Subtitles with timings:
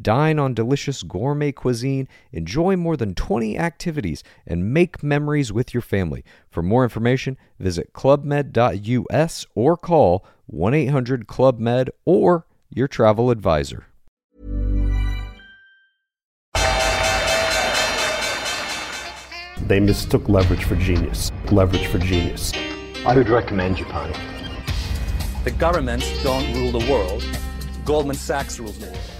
[0.00, 5.82] Dine on delicious gourmet cuisine, enjoy more than 20 activities, and make memories with your
[5.82, 6.24] family.
[6.50, 13.86] For more information, visit clubmed.us or call 1 800 Club Med or your travel advisor.
[19.66, 21.32] They mistook leverage for genius.
[21.50, 22.52] Leverage for genius.
[23.06, 24.12] I would recommend Japan.
[25.44, 27.24] The governments don't rule the world.
[27.84, 29.13] Goldman Sachs rules the world.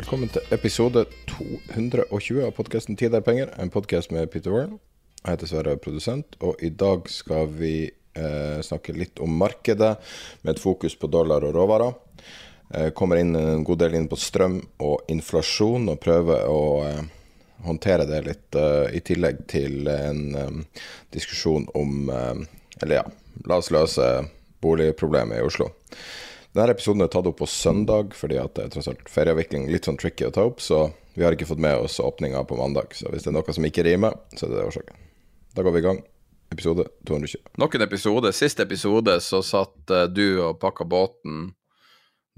[0.00, 4.78] Velkommen til episode 220 av podkasten 'Tid er penger', en podkast med Peter Warren.
[5.26, 9.98] Jeg heter Sverre, produsent, og i dag skal vi eh, snakke litt om markedet,
[10.40, 11.92] med et fokus på dollar og råvarer.
[12.74, 17.04] Eh, kommer inn en god del inn på strøm og inflasjon, og prøver å eh,
[17.68, 20.80] håndtere det litt eh, i tillegg til en eh,
[21.12, 22.46] diskusjon om eh,
[22.80, 23.04] Eller ja,
[23.44, 24.08] la oss løse
[24.64, 25.68] boligproblemet i Oslo.
[26.50, 29.86] Denne episoden er tatt opp på søndag fordi at det er tross alt ferieavvikling litt
[29.86, 32.96] sånn tricky å ta opp, så vi har ikke fått med oss åpninga på mandag.
[32.98, 35.04] Så hvis det er noe som ikke rimer, så er det årsaken.
[35.54, 36.00] Da går vi i gang.
[36.50, 37.52] Episode 220.
[37.62, 38.32] Nok en episode.
[38.34, 41.52] Siste episode så satt eh, du og pakka båten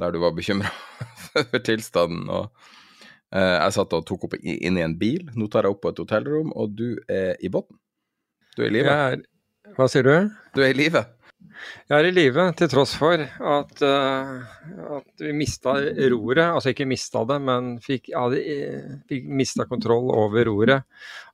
[0.00, 0.68] der du var bekymra
[1.32, 2.28] for tilstanden.
[2.28, 2.50] og
[3.32, 5.30] eh, Jeg satt og tok opp inn i en bil.
[5.32, 7.80] Nå tar jeg opp på et hotellrom, og du er i båten.
[8.56, 8.96] Du er i live.
[9.78, 10.32] Hva sier du?
[10.52, 11.06] Du er i live.
[11.90, 15.76] Jeg er i live, til tross for at, uh, at vi mista
[16.14, 16.46] roret.
[16.46, 18.26] Altså ikke mista det, men fikk, ja,
[19.10, 20.88] fikk mista kontroll over roret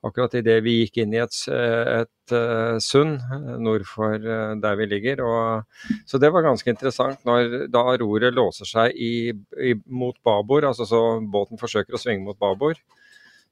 [0.07, 4.79] akkurat idet vi gikk inn i et, et uh, sund eh, nord for uh, der
[4.79, 5.23] vi ligger.
[5.27, 10.69] Og, så det var ganske interessant når da roret låser seg i, i, mot babord,
[10.71, 12.79] altså så båten forsøker å svinge mot babord,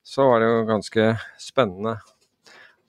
[0.06, 1.08] så var det jo ganske
[1.42, 1.96] spennende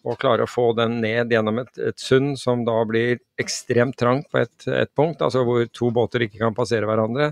[0.08, 4.30] og klare å få den ned gjennom et, et sund som da blir ekstremt trangt
[4.32, 7.26] på et, et punkt, altså hvor to båter ikke kan passere hverandre.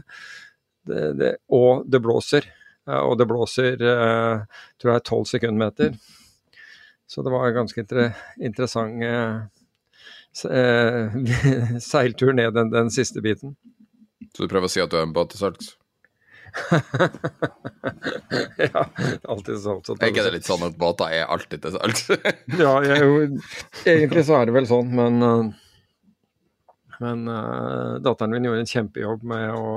[0.86, 2.44] Det, det, og det blåser.
[2.86, 4.40] Og det blåser eh,
[4.82, 5.90] tror jeg 12 sekundmeter.
[7.08, 9.36] Så det var en ganske inter, interessant eh,
[11.92, 13.56] seiltur ned den, den siste biten.
[14.36, 15.68] Så du prøver å si at du er en båt til salgs?
[18.58, 18.86] ja,
[19.28, 19.82] alltid sånn.
[19.86, 22.08] sånn- Er ikke det litt sånn at båter er alltid til salgs?
[22.64, 23.02] Ja, jeg,
[23.86, 25.46] egentlig så er det vel sånn, men, eh,
[27.04, 29.74] men uh, datteren min gjorde en kjempejobb med å,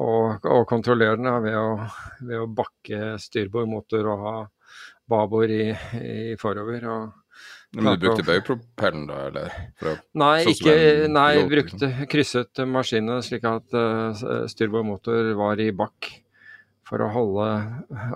[0.00, 1.68] å, å kontrollere den ved, å,
[2.24, 4.36] ved å bakke styrbordmotor og ha
[5.10, 5.66] babord i,
[6.00, 6.86] i forover.
[6.88, 7.02] Og,
[7.74, 9.54] Men du brukte bøypropellen da, eller?
[10.14, 10.74] Nei, Sånn ikke,
[11.10, 16.10] nei, yacht, brukte krysset maskinene slik at uh, styrbordmotor var i bakk
[16.84, 17.46] for å holde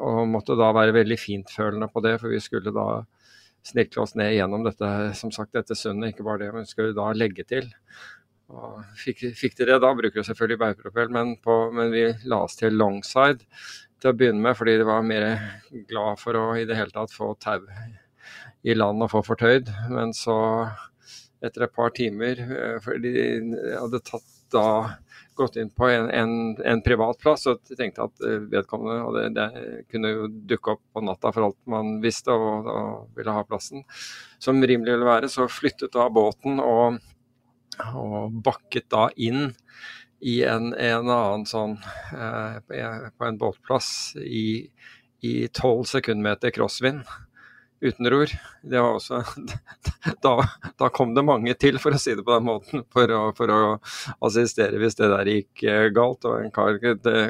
[0.05, 3.03] Og måtte da være veldig fintfølende på det, for vi skulle da
[3.69, 6.95] snirkle oss ned gjennom dette som sagt, dette sundet, ikke bare det, men vi skulle
[6.97, 7.67] da legge til.
[8.49, 12.45] Og fikk, fikk de det, da bruker de selvfølgelig baugpropell, men, på- men vi la
[12.47, 13.43] oss til longside
[14.01, 15.27] til å begynne med, fordi de var mer
[15.91, 17.59] glad for å i det hele tatt få tau
[18.67, 19.71] i land og få fortøyd.
[19.93, 20.39] Men så,
[21.45, 23.15] etter et par timer, eh, for de
[23.75, 24.97] hadde tatt da
[25.39, 26.31] gått inn på en, en,
[26.67, 29.47] en privat plass og tenkte at eh, vedkommende og det,
[29.93, 33.85] kunne jo dukke opp på natta for alt man visste og, og ville ha plassen.
[34.43, 36.99] Som rimelig ville være, så flyttet da båten og,
[37.93, 39.53] og bakket da inn
[40.19, 41.77] i en, en annen sånn
[42.17, 44.67] eh, på en- båtplass i,
[45.23, 47.06] i 12 sekundmeter crossvind
[47.81, 48.33] uten ror.
[48.63, 49.23] Det var også
[50.25, 50.35] da,
[50.79, 53.55] da kom det mange til, for å si det på den måten, for å, for
[53.55, 53.61] å
[54.27, 56.27] assistere hvis det der gikk eh, galt.
[56.29, 57.23] Og en kar det,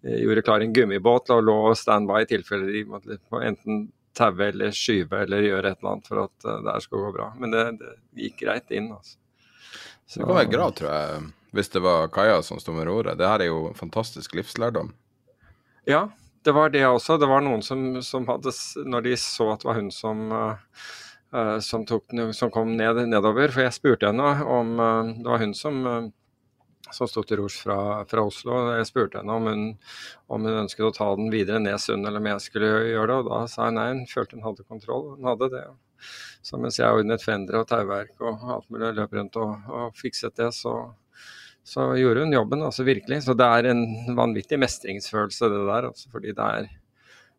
[0.00, 5.24] gjorde klar en gummibåt og lå standby i tilfelle de måtte enten taue eller skyve
[5.24, 7.28] eller gjøre et eller annet for at eh, det her skulle gå bra.
[7.40, 7.92] Men det, det
[8.26, 9.18] gikk greit inn, altså.
[10.16, 13.18] det kan være grav, tror jeg, hvis det var Kaja som sto med roret.
[13.20, 14.92] Det her er jo fantastisk livslærdom.
[15.88, 16.08] Ja,
[16.44, 17.18] det var det også.
[17.20, 18.52] Det var noen som, som, hadde
[18.86, 23.52] Når de så at det var hun som, uh, som, tok, som kom ned, nedover
[23.52, 26.08] For jeg spurte henne om uh, Det var hun som, uh,
[26.90, 27.76] som sto til rors fra,
[28.10, 28.62] fra, Oslo.
[28.78, 29.66] Jeg spurte henne om hun,
[30.32, 33.18] om hun, ønsket å ta den videre ned Sund, eller om jeg skulle gjøre det.
[33.20, 35.12] Og da sa hun nei, hun følte hun hadde kontroll.
[35.18, 35.66] Hun hadde det.
[36.42, 40.34] Så mens jeg ordnet fendere og tauverk og alt mulig, løp rundt og, og fikset
[40.40, 40.72] det, så
[41.64, 43.22] så gjorde hun jobben, altså virkelig.
[43.24, 43.82] Så det er en
[44.16, 45.88] vanvittig mestringsfølelse, det der.
[45.90, 46.68] Altså, fordi det er,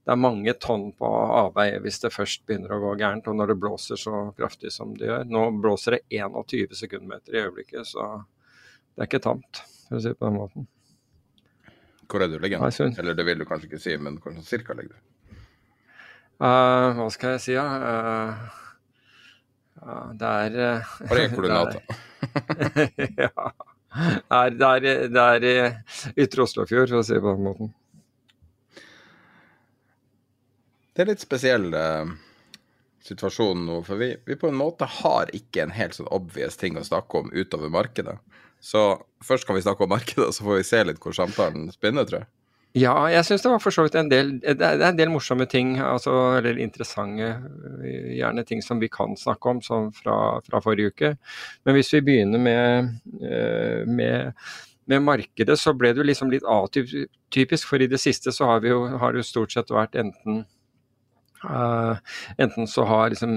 [0.05, 1.09] det er, mange tonn på
[1.41, 4.93] avveie hvis det først begynner å gå gærent, og når det blåser så kraftig som
[4.97, 5.25] det gjør.
[5.31, 8.11] Nå blåser det 21 sekundmeter i øyeblikket, så
[8.93, 10.69] det er ikke tamt, for å si det på den måten.
[12.11, 12.65] Hvor er du ligger?
[12.99, 15.07] Eller det vil du kanskje ikke si, men sånn cirka ligger du?
[16.41, 17.65] Uh, hva skal jeg si, da?
[17.85, 18.31] Uh,
[19.83, 21.67] uh, det er Bare én da?
[23.27, 23.51] ja.
[23.91, 25.79] Det er, det er,
[26.15, 27.71] Ytre Oslofjord, for å si det på den måten.
[30.95, 32.07] Det er litt spesiell uh,
[33.03, 36.79] situasjon nå, for vi, vi, på en måte har ikke en helt sånn obvious ting
[36.79, 38.17] å snakke om utover markedet.
[38.63, 42.07] Så først kan vi snakke om markedet, så får vi se litt hvor samtalen spinner,
[42.07, 42.31] tror jeg.
[42.77, 45.43] Ja, jeg syns det var for så vidt en del Det er en del morsomme
[45.49, 47.33] ting, altså, eller interessante,
[48.15, 51.09] gjerne ting som vi kan snakke om som fra, fra forrige uke.
[51.67, 52.93] Men hvis vi begynner med,
[53.27, 54.31] eh, med,
[54.87, 57.67] med markedet, så ble det jo liksom litt atypisk.
[57.67, 60.45] For i det siste så har, jo, har det jo stort sett vært enten
[61.41, 61.97] Uh,
[62.37, 63.31] enten så har liksom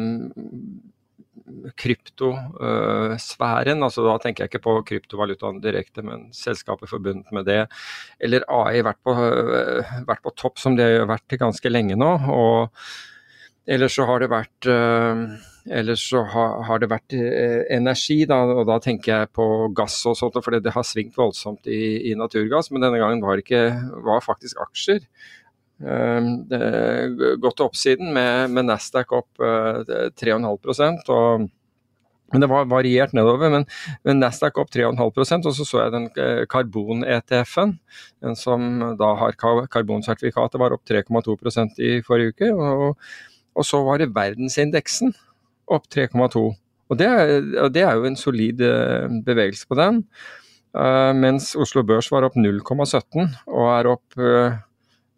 [1.77, 7.63] kryptosfæren, altså da tenker jeg ikke på kryptovalutaen direkte, men selskapet forbundet med det,
[8.21, 12.13] eller AI vært på, øh, vært på topp, som det har vært ganske lenge nå.
[12.33, 12.57] og
[13.65, 17.15] Ellers så har det vært eller Ellers så har, det vært
[17.73, 21.65] energi, da, og da tenker jeg på gass og sånt, for det har svingt voldsomt
[21.73, 22.69] i, i naturgass.
[22.69, 23.73] Men denne gangen var, det ikke,
[24.05, 25.01] var faktisk aksjer.
[25.83, 26.47] Ehm,
[27.43, 31.51] gått til oppsiden med, med Nasdaq opp 3,5 eh, og
[32.33, 33.51] men det var variert nedover.
[33.53, 33.67] Men,
[34.03, 37.77] men Nasdaq opp 3,5% og så så jeg den eh, karbon-ETF-en,
[38.25, 38.65] den som
[38.99, 42.51] da har karbonsertifikatet, var opp 3,2% i forrige uke.
[42.51, 42.99] Og,
[43.55, 45.15] og, så var det verdensindeksen
[45.71, 46.43] opp 3,2.
[46.91, 47.11] Og det,
[47.77, 50.03] det, er jo en solid eh, bevegelse på den.
[50.75, 54.17] Mens Oslo Børs var opp 0,17 og er opp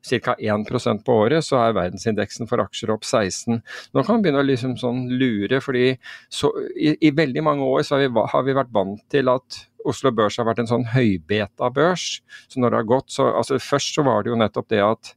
[0.06, 0.34] ca.
[0.38, 4.46] 1% på året, så er verdensindeksen for aksjer opp 16 Nå kan man begynne å
[4.46, 5.88] liksom sånn lure, fordi
[6.32, 10.10] så, i, i, veldig mange år har vi, har vi, vært vant til at Oslo
[10.14, 12.06] Børs har vært en sånn høybeta-børs.
[12.50, 15.12] Så når det har gått, så altså Først så var det jo nettopp det at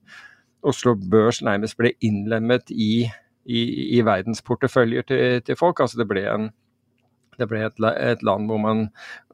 [0.69, 3.07] Oslo Børs nærmest ble innlemmet i,
[3.49, 3.61] i,
[3.97, 5.81] i verdensporteføljer til, til folk.
[5.81, 6.49] Altså det ble en
[7.39, 8.85] det ble et, et land man,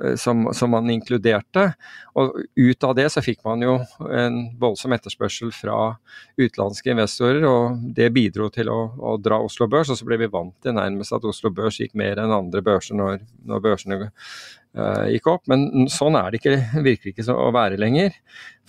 [0.03, 1.67] eh, som, som, man inkluderte.
[2.15, 3.77] Og ut av det så fikk man jo
[4.09, 5.95] en voldsom etterspørsel fra
[6.39, 9.91] utenlandske investorer, og det bidro til å, å, dra Oslo Børs.
[9.91, 12.97] Og så ble vi vant til nærmest at Oslo Børs gikk mer enn andre børser
[12.99, 13.19] når,
[13.49, 15.45] når børsene uh, gikk opp.
[15.51, 16.57] Men sånn er det ikke,
[16.87, 18.15] virker ikke å være lenger.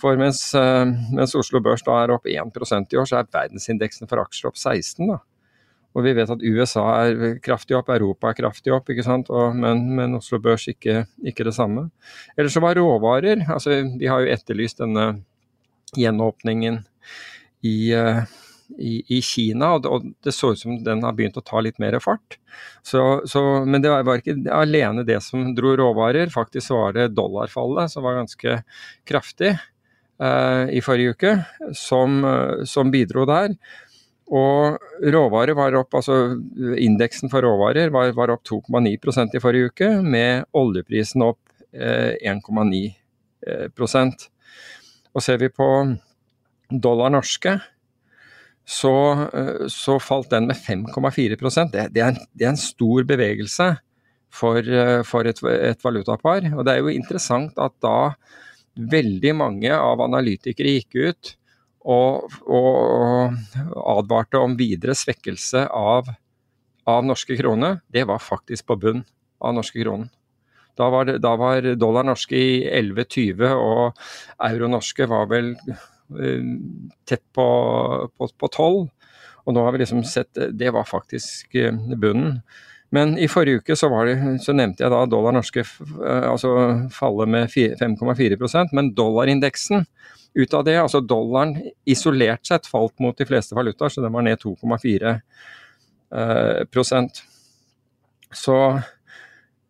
[0.01, 4.09] For mens, uh, mens Oslo Børs da er opp 1% i år, så er verdensindeksen
[4.09, 5.21] for aksjer opp 16 da.
[5.95, 9.31] Og vi vet at USA er kraftig opp, Europa er kraftig opp, ikke sant?
[9.33, 11.87] Og, men, men, Oslo Børs ikke, ikke, det samme.
[12.37, 15.07] Ellers så var råvarer altså Vi har jo etterlyst denne
[15.97, 16.83] gjenåpningen
[17.65, 18.21] i, uh,
[18.77, 21.63] i, i Kina, og det, og det, så ut som den har begynt å ta
[21.63, 22.37] litt mer fart.
[22.85, 27.93] Så, så, men det var ikke alene det som dro råvarer, faktisk var det dollarfallet
[27.93, 28.59] som var ganske
[29.07, 31.35] kraftig uh, i forrige uke,
[31.73, 32.21] som,
[32.69, 33.57] som bidro der.
[34.27, 34.75] Og
[35.07, 36.35] råvarer var opp, altså
[36.75, 41.39] indeksen for råvarer var, var opp 2,9% i forrige uke, med oljeprisen opp
[41.71, 42.81] eh, 1,9
[43.47, 45.69] eh, Og ser vi på
[46.67, 47.55] dollar norske,
[48.67, 48.93] så,
[49.31, 53.77] eh, så falt den med 5,4 det, det, er, det er en stor bevegelse
[54.27, 56.43] for, eh, for et, et valutapar.
[56.51, 58.11] Og det er jo interessant at da
[58.77, 61.37] veldig mange av analytikere gikk ut
[61.87, 63.37] og, og
[63.95, 66.09] advarte om videre svekkelse av,
[66.87, 69.03] av, norske krone, det var faktisk på bunn
[69.39, 70.09] av norske kronen.
[70.77, 74.01] Da var, da var dollar norske i 11,20 og
[74.45, 76.51] euro norske var vel uh,
[77.07, 77.47] tett på,
[78.13, 78.83] på, på 12.
[79.47, 82.43] Og nå har vi liksom sett Det var faktisk uh, bunnen.
[82.95, 86.51] Men i forrige uke så, det, så, nevnte jeg da dollar norske uh, altså
[86.95, 89.83] falle med 5,4% men dollarindeksen
[90.37, 90.77] ut av det.
[90.79, 91.57] Altså dollaren
[91.89, 95.15] isolert sett falt mot de fleste valutaer, så den var ned 2,4
[96.15, 97.09] eh.
[98.37, 98.57] Så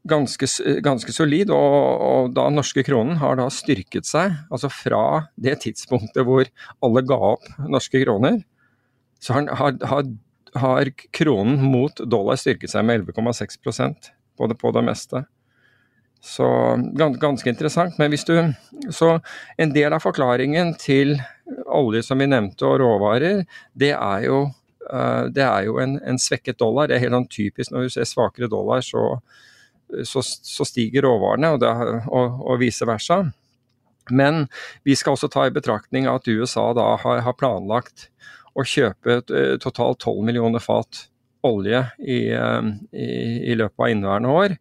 [0.07, 0.47] ganske,
[0.83, 4.35] ganske solid, og, og da norske kronen har da styrket seg.
[4.51, 5.03] Altså fra
[5.35, 6.47] det tidspunktet hvor
[6.83, 8.41] alle ga opp norske kroner,
[9.23, 10.09] så har, har, har
[11.15, 15.23] kronen mot dollar styrket seg med 11,6 på det, på det meste.
[16.21, 16.47] Så
[17.19, 17.97] ganske interessant.
[17.97, 18.53] Men hvis du
[18.91, 19.19] Så
[19.57, 21.17] en del av forklaringen til
[21.65, 24.39] olje som vi nevnte og råvarer, det er jo,
[24.91, 26.87] eh, det er jo en, en, svekket dollar.
[26.87, 29.19] Det er helt sånn typisk når du ser svakere dollar, så,
[30.03, 31.71] så, så stiger råvarene, og, det,
[32.07, 33.23] og, og, vice versa.
[34.09, 34.47] Men
[34.87, 38.09] vi skal også ta i betraktning at USA da har, har planlagt
[38.57, 41.07] å kjøpe eh, totalt 12 millioner fat
[41.45, 43.09] olje i, eh, i,
[43.51, 44.55] i løpet av inneværende år,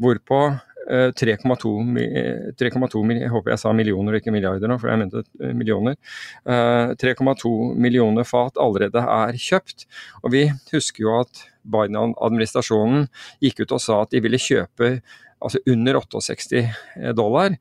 [0.00, 0.42] hvorpå
[0.90, 5.94] 3,2 eh, millioner ikke milliarder nå, for jeg mente millioner.
[6.48, 9.84] 3,2 millioner fat allerede er kjøpt.
[10.24, 10.42] Og vi
[10.72, 13.06] husker jo at Biden-administrasjonen
[13.44, 14.96] gikk ut og sa at de ville kjøpe
[15.38, 17.54] altså under 68 dollar.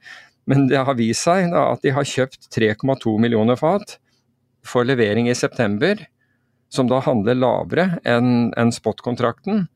[0.50, 4.00] Men det har vist seg da, at de har kjøpt 3,2 millioner fat
[4.66, 6.01] for levering i september,
[6.70, 9.68] som da handler lavere enn en spot-kontrakten.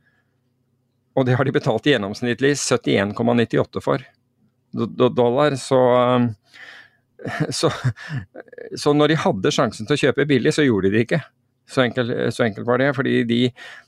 [1.14, 4.04] Og det har de betalt gjennomsnittlig 71,98 for
[4.74, 5.56] dollar.
[5.56, 5.80] Så,
[7.50, 7.72] så,
[8.76, 11.22] så, når de hadde sjansen til å kjøpe billig, så gjorde de det ikke.
[11.70, 12.92] Så enkelt, så enkelt var det.
[12.98, 13.42] Fordi de,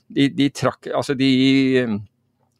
[0.08, 1.30] de, de trakk Altså, de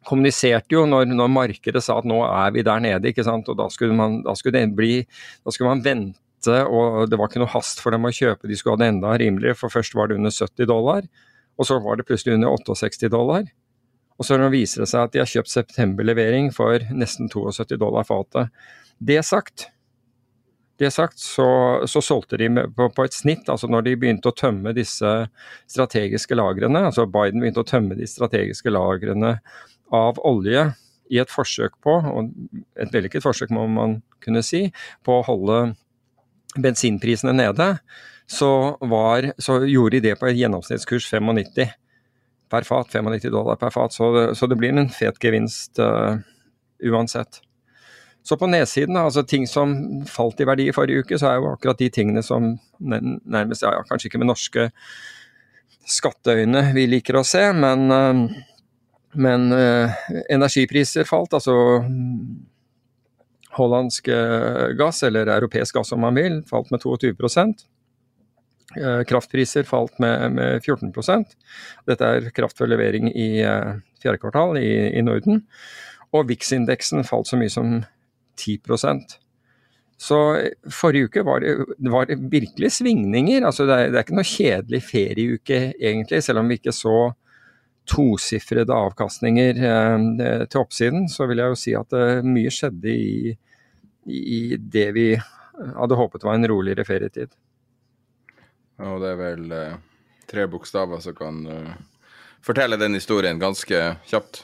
[0.07, 3.49] kommuniserte jo når, når, markedet sa at nå er vi der nede, ikke sant.
[3.51, 5.01] Og da skulle man, da skulle bli
[5.43, 8.57] Da skulle man vente og det var ikke noe hast for dem å kjøpe, de
[8.57, 11.07] skulle ha det enda rimeligere, for først var det under 70 dollar,
[11.57, 13.47] og så var det plutselig under 68 dollar.
[14.17, 18.53] Og så viser det seg at de har kjøpt septemberlevering for nesten 72 dollar fatet.
[18.97, 19.67] Det sagt,
[20.81, 21.47] det sagt så,
[21.89, 25.13] så solgte de på, på, et snitt, altså når de begynte å tømme disse
[25.69, 29.37] strategiske lagrene, altså Biden begynte å tømme de strategiske lagrene
[29.93, 30.67] av olje
[31.13, 32.33] i et forsøk på, og
[32.77, 34.67] et vellykket forsøk må man kunne si,
[35.05, 35.59] på å holde
[36.55, 37.73] bensinprisene nede,
[38.27, 41.67] så, var, så gjorde de det på et gjennomsnittskurs 95
[42.51, 43.93] per fat, 95 dollar per fat.
[43.93, 46.19] Så det, så det blir en fet gevinst uh,
[46.83, 47.41] uansett.
[48.27, 49.73] Så på nedsiden, altså ting som
[50.11, 53.71] falt i verdi i forrige uke, så er jo akkurat de tingene som nærmest, ja,
[53.87, 54.67] kanskje ikke med norske
[55.87, 58.25] skatteøyne vi liker å se, men, uh,
[59.15, 59.95] men uh,
[60.27, 61.37] energipriser falt.
[61.39, 61.55] Altså
[63.57, 64.09] hollandsk
[64.77, 67.13] gass, eller europeisk gass om man vil, falt med 22
[68.75, 70.91] Eh, kraftpriser falt med, med 14
[71.87, 75.45] Dette er kraft for levering i uh, fjerde kvartal i, i Norden.
[76.11, 77.79] Og VIX-indeksen falt så mye som
[78.37, 79.15] 10%
[79.97, 83.45] Så eh, forrige uke var det, var det virkelig svingninger.
[83.45, 86.97] Altså det, er, det er ikke noe kjedelig ferieuke egentlig, selv om vi ikke så
[87.87, 93.37] tosifrede avkastninger eh, til oppsiden, så vil jeg jo si at eh, mye skjedde i,
[94.07, 95.07] i det vi
[95.75, 97.33] hadde håpet var en roligere ferietid.
[98.77, 99.77] Og det er vel eh,
[100.29, 101.71] tre bokstaver som kan uh,
[102.45, 104.43] fortelle den historien ganske kjapt.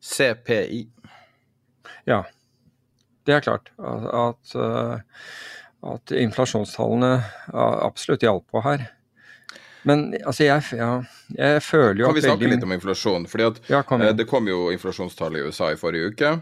[0.00, 0.84] CPI.
[2.06, 2.22] Ja,
[3.26, 4.54] det er klart at,
[5.84, 7.10] at inflasjonstallene
[7.52, 8.86] absolutt hjalp på her.
[9.88, 10.90] Men altså, jeg, ja,
[11.36, 12.54] jeg føler jo at Kan vi snakke veldig...
[12.54, 13.26] litt om inflasjon?
[13.30, 13.82] Fordi at ja,
[14.16, 16.32] Det kom jo inflasjonstall i USA i forrige uke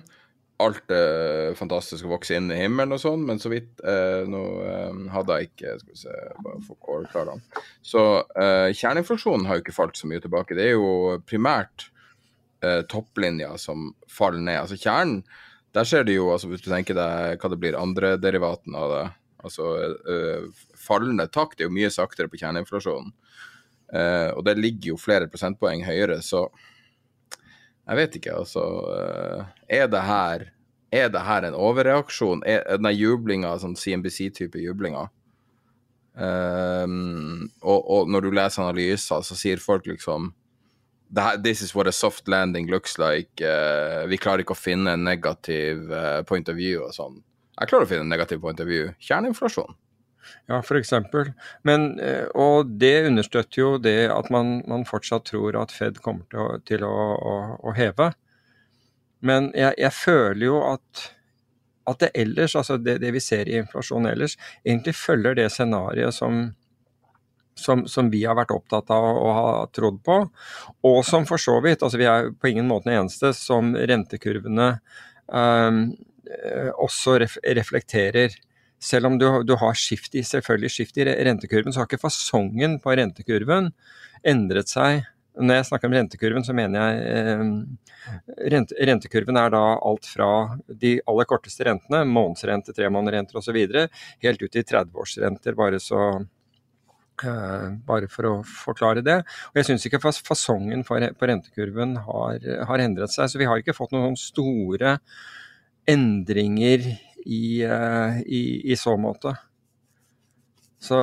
[0.63, 4.43] alt er fantastisk å vokse inn i himmelen og sånn, men så vidt eh, Nå
[4.67, 7.63] eh, hadde jeg ikke Skal vi se, bare få kålklarene.
[7.87, 8.03] Så
[8.35, 10.57] eh, kjerneinflasjonen har jo ikke falt så mye tilbake.
[10.59, 11.89] Det er jo primært
[12.65, 14.65] eh, topplinja som faller ned.
[14.65, 15.23] Altså kjernen,
[15.77, 18.95] der ser du jo, altså hvis du tenker deg hva det blir andre derivaten av
[18.95, 19.05] det,
[19.47, 19.71] altså
[20.11, 23.15] eh, fallende takt er jo mye saktere på kjerneinflasjonen.
[23.95, 26.49] Eh, og det ligger jo flere prosentpoeng høyere, så
[27.89, 28.65] jeg vet ikke, altså.
[28.93, 29.45] Eh,
[29.81, 30.49] er det her,
[30.93, 32.43] er det her en overreaksjon?
[32.45, 35.07] Er denne jublinga sånn CNBC-type jublinga?
[36.19, 40.33] Um, og, og, når du leser analyser, så sier folk liksom
[41.09, 43.41] This is what a soft landing looks like.
[43.41, 47.23] Uh, vi klarer ikke å finne en negativ uh, point of view og sånn.
[47.57, 48.91] Jeg klarer å finne en negativ point of view.
[49.01, 49.73] Kjerneinflasjon.
[50.49, 50.93] Ja, f.eks.
[51.63, 56.27] Men, eh, og det understøtter jo det at man, man fortsatt tror at Fed kommer
[56.31, 57.37] til å, til å, å,
[57.69, 58.13] å heve.
[59.25, 61.05] Men jeg, jeg, føler jo at,
[61.91, 66.15] at det ellers, altså det, det, vi ser i inflasjonen ellers, egentlig følger det scenarioet
[66.15, 66.45] som,
[67.59, 70.21] som, som, vi har vært opptatt av og har trodd på,
[70.87, 74.71] og som for så vidt altså Vi er på ingen måte den eneste som rentekurvene
[75.27, 75.83] um,
[76.79, 78.37] også ref, reflekterer
[78.79, 82.79] selv om du, du har skift i, selvfølgelig skift i rentekurven, så har ikke fasongen
[82.83, 83.73] på rentekurven
[84.27, 85.05] endret seg
[85.39, 87.43] Når jeg snakker om rentekurven, så mener jeg eh,
[88.51, 90.31] rent, Rentekurven er da alt fra
[90.67, 93.59] de aller korteste rentene, månedsrente, tremånederrenter osv.,
[94.25, 96.09] helt ut til 30-årsrenter, bare så
[97.19, 99.17] Uh, bare for å forklare det.
[99.51, 103.27] Og Jeg syns ikke fasongen på rentekurven har, har, endret seg.
[103.27, 105.01] Så vi har ikke fått noen store
[105.91, 106.85] endringer
[107.29, 108.43] i, uh, i,
[108.73, 109.35] i så måte.
[110.79, 110.99] Så,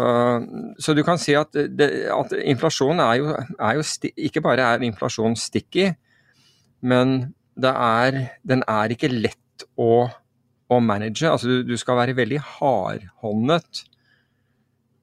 [0.79, 3.84] så, du kan si at, det, at inflasjon er jo, er jo
[4.15, 5.89] Ikke bare er inflasjon sticky,
[6.79, 10.08] men er, den er ikke lett å,
[10.72, 11.27] å manage.
[11.27, 13.84] Altså du, du, skal være veldig hardhåndet.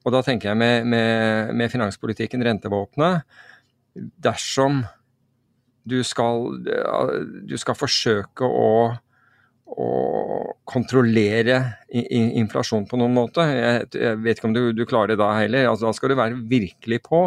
[0.02, 3.29] Og da tenker jeg med, med, med finanspolitikken, rentevåpenet.
[4.25, 4.83] Dersom
[5.85, 6.49] du skal,
[7.45, 8.69] du skal forsøke å
[9.73, 11.59] å kontrollere
[11.90, 13.45] inflasjon på noen måte.
[13.50, 15.69] Jeg, jeg vet ikke om du, du klarer det da heller.
[15.71, 17.25] Altså, da skal du være virkelig på.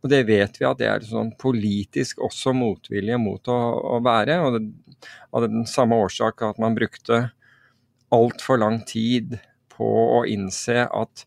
[0.00, 3.58] Og det vet vi at det er sånn politisk også motvilje mot å,
[3.96, 4.38] å være.
[4.44, 4.62] og det,
[5.36, 7.26] Av den samme årsak at man brukte
[8.14, 9.36] altfor lang tid
[9.70, 11.26] på å innse at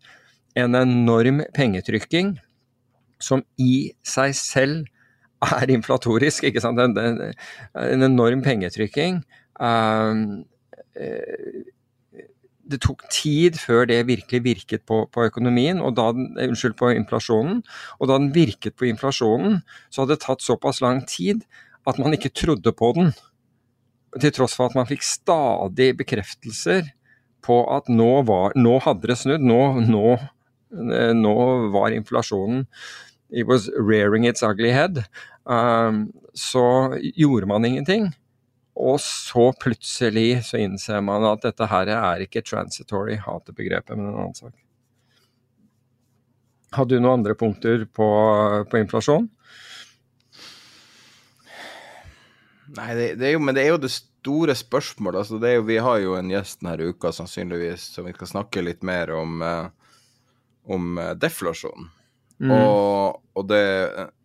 [0.59, 2.35] en enorm pengetrykking,
[3.23, 4.89] som i seg selv
[5.43, 6.45] er inflatorisk?
[6.49, 9.21] En, en enorm pengetrykking,
[9.59, 10.25] eh,
[12.63, 16.93] det tok tid før det virkelig virket på, på økonomien, og da eh, unnskyld, på
[16.95, 17.61] inflasjonen.
[17.99, 21.43] Og da den virket på inflasjonen, så hadde det tatt såpass lang tid
[21.89, 23.11] at man ikke trodde på den.
[24.21, 26.93] Til tross for at man fikk stadig bekreftelser
[27.43, 29.43] på at nå, var, nå hadde det snudd.
[29.43, 31.37] Nå, nå, eh, nå,
[31.75, 32.67] var inflasjonen
[33.33, 35.07] It was rearing its ugly head.
[35.49, 38.11] Um, så gjorde man ingenting.
[38.73, 44.17] Og så plutselig så innser man at dette her er ikke transitory, hatebegrepet, men en
[44.17, 44.55] annen sak.
[46.73, 48.07] Har du noen andre punkter på,
[48.65, 49.27] på inflasjon?
[52.73, 55.19] Nei, det, det, er jo, men det er jo det store spørsmålet.
[55.21, 58.31] Altså, det er jo, vi har jo en gjest denne uka sannsynligvis som vi skal
[58.31, 59.67] snakke litt mer om, eh,
[60.73, 61.91] om eh, deflasjon.
[62.41, 62.53] Mm.
[62.55, 63.65] Og, og det,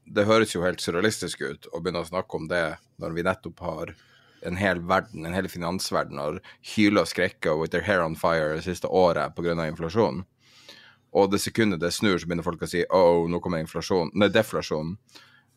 [0.09, 2.65] det, høres jo helt surrealistisk ut å begynne å snakke om det
[3.03, 3.93] når vi nettopp har
[4.47, 6.41] en hel verden, en hel finansverden har
[6.75, 9.57] hyla og skrekka with their hair on fire det siste året pga.
[9.67, 10.25] inflasjonen.
[11.17, 14.29] Og det sekundet det snur, så begynner folk å si oh, nå kommer inflasjon, nei,
[14.33, 14.97] deflasjon.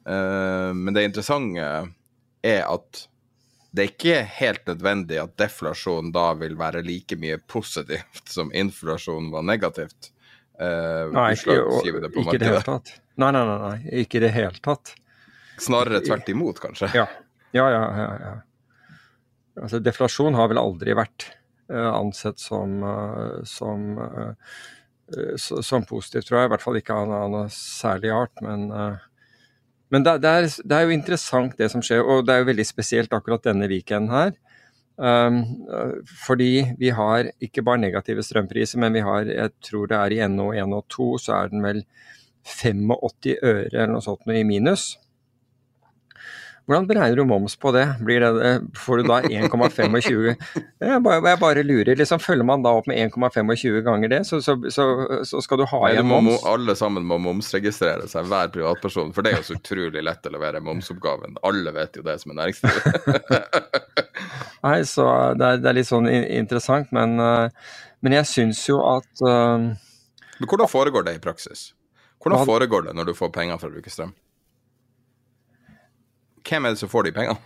[0.07, 1.65] Uh, men det interessante
[2.41, 3.03] er at
[3.71, 9.29] det er ikke helt nødvendig at deflasjon da vil være like mye positivt som inflasjon
[9.31, 10.11] var negativt.
[10.59, 11.59] Uh, nei, ikke,
[12.21, 12.95] ikke det hele tatt.
[13.19, 14.95] Nei, nei, nei, nei, ikke i det hele tatt.
[15.61, 16.89] Snarere tvert imot, kanskje?
[16.95, 17.05] Ja,
[17.55, 17.83] ja, ja.
[17.99, 18.33] ja, ja.
[19.61, 21.27] Altså, deflasjon har vel aldri vært
[21.71, 24.59] uh, ansett som, uh, som, uh,
[25.37, 26.49] som, positivt, tror jeg.
[26.49, 28.33] I hvert fall ikke av noe særlig art.
[28.45, 28.69] Men,
[29.91, 32.51] men det, det, er, det, er, jo interessant det som skjer, og det er jo
[32.53, 34.33] veldig spesielt akkurat denne weekenden her.
[35.01, 35.39] Um,
[36.25, 40.19] fordi vi har ikke bare negative strømpriser, men vi har, jeg tror det er i
[40.29, 41.79] NO1 og 2, så er den vel
[42.45, 42.91] 85
[43.41, 44.91] øre eller noe sånt noe i minus.
[46.71, 47.83] Hvordan beregner du moms på det?
[48.07, 50.35] det får du da 1,25 jeg,
[50.79, 51.97] jeg, bare lurer.
[51.99, 54.85] Liksom, følger man da opp med 1,25 ganger det, så, så, så,
[55.27, 56.45] så, skal du ha igjen moms?
[56.47, 59.11] alle sammen må momsregistrere seg, hver privatperson.
[59.11, 61.35] For det er jo så utrolig lett å levere momsoppgaven.
[61.43, 63.91] Alle vet jo det som er næringslivet.
[64.65, 68.79] Nei, så det er, det er, litt sånn interessant, men, eh, men jeg syns jo
[68.95, 69.71] at uh,
[70.39, 71.73] Men hvordan foregår det i praksis?
[72.23, 74.15] Hvordan foregår det når du får penger for å bruke strøm?
[76.47, 77.39] Hvem er det som får de pengene?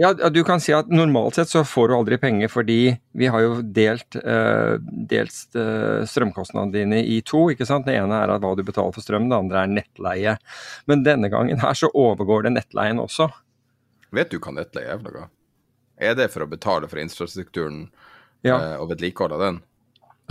[0.00, 2.78] Ja, du kan si at Normalt sett så får du aldri penger fordi
[3.18, 7.44] vi har jo delt, uh, delt uh, strømkostnadene dine i to.
[7.52, 7.84] ikke sant?
[7.86, 10.34] Det ene er hva du betaler for strøm, det andre er nettleie.
[10.88, 13.28] Men denne gangen her så overgår det nettleien også.
[14.16, 15.28] Vet du hva nettleie er for noe?
[16.02, 17.84] Er det for å betale for infrastrukturen
[18.48, 18.56] ja.
[18.56, 19.62] uh, og vedlikehold av den?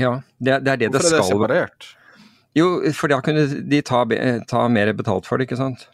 [0.01, 1.91] Ja, det, det er det Hvorfor det skal Hvorfor er det separert?
[2.57, 4.03] Jo, for da kunne de ta,
[4.49, 5.85] ta mer betalt for det, ikke sant.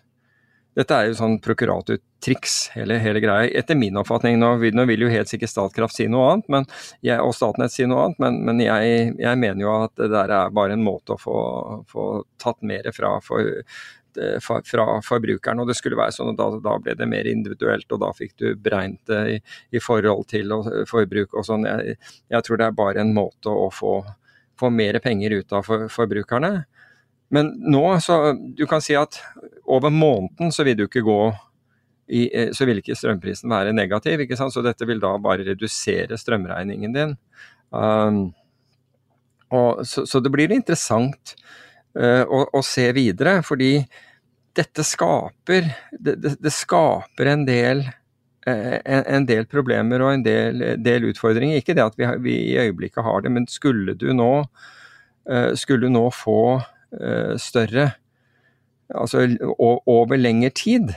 [0.78, 3.50] Dette er jo sånn prokuratortriks, hele, hele greia.
[3.58, 6.68] Etter min oppfatning, nå nå vil, jo helt sikkert Statkraft si noe annet, men
[7.02, 10.34] jeg, og Statnett si noe annet, men, men jeg, jeg, mener jo at det der
[10.38, 11.38] er bare en måte å få,
[11.90, 12.08] få
[12.42, 13.50] tatt mer fra for,
[14.66, 15.60] fra forbrukeren.
[15.60, 18.38] og det skulle være sånn, at da, da, ble det mer individuelt, og da fikk
[18.38, 19.42] du beregnet det i,
[19.78, 20.54] i forhold til
[20.90, 21.66] forbruk og sånn.
[21.66, 21.98] Jeg,
[22.30, 24.00] jeg, tror det er bare en måte å få,
[24.60, 26.68] få mer penger ut av for, forbrukerne.
[27.34, 29.20] Men nå, så du kan si at
[29.68, 31.22] over måneden så vil du ikke gå
[32.08, 34.56] i, eh, så vil ikke strømprisen være negativ, ikke sant?
[34.56, 37.16] så dette vil da bare redusere strømregningen din.
[37.76, 38.22] Um,
[39.52, 41.36] og, så, så, det blir interessant
[42.00, 43.82] uh, å, å, se videre, fordi
[44.56, 47.84] dette skaper det, det, det, skaper en del
[48.48, 51.60] eh, en, del problemer og en del, del, utfordringer.
[51.60, 54.32] Ikke det at vi, vi, i øyeblikket har det, men skulle du nå,
[55.60, 56.40] skulle du nå få
[57.38, 57.89] større
[58.88, 59.26] Altså
[59.60, 60.93] over lengre tid,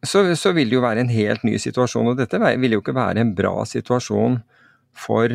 [0.00, 2.08] så, så, vil det jo være en helt ny situasjon.
[2.08, 4.38] Og dette vil jo ikke være en bra situasjon
[4.96, 5.34] for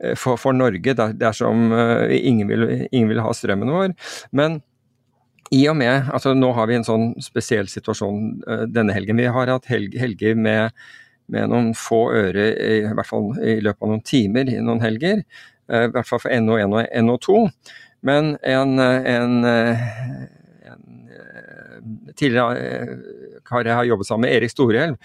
[0.00, 3.94] Eh, for, for Norge dersom eh, ingen vil, ingen vil, ha strømmen vår.
[4.36, 4.60] Men
[5.50, 9.18] i og med altså Nå har vi en sånn spesiell situasjon denne helgen.
[9.18, 10.76] Vi har hatt helg, helger med,
[11.26, 15.24] med, noen få øre, i hvert fall i løpet av noen timer i noen helger.
[15.70, 17.46] Uh, I hvert fall for NO1 og NO2.
[18.06, 20.84] Men en, en, en
[22.16, 22.96] tidligere
[23.44, 24.96] kar jeg har jobbet sammen med, Erik Storhjelv,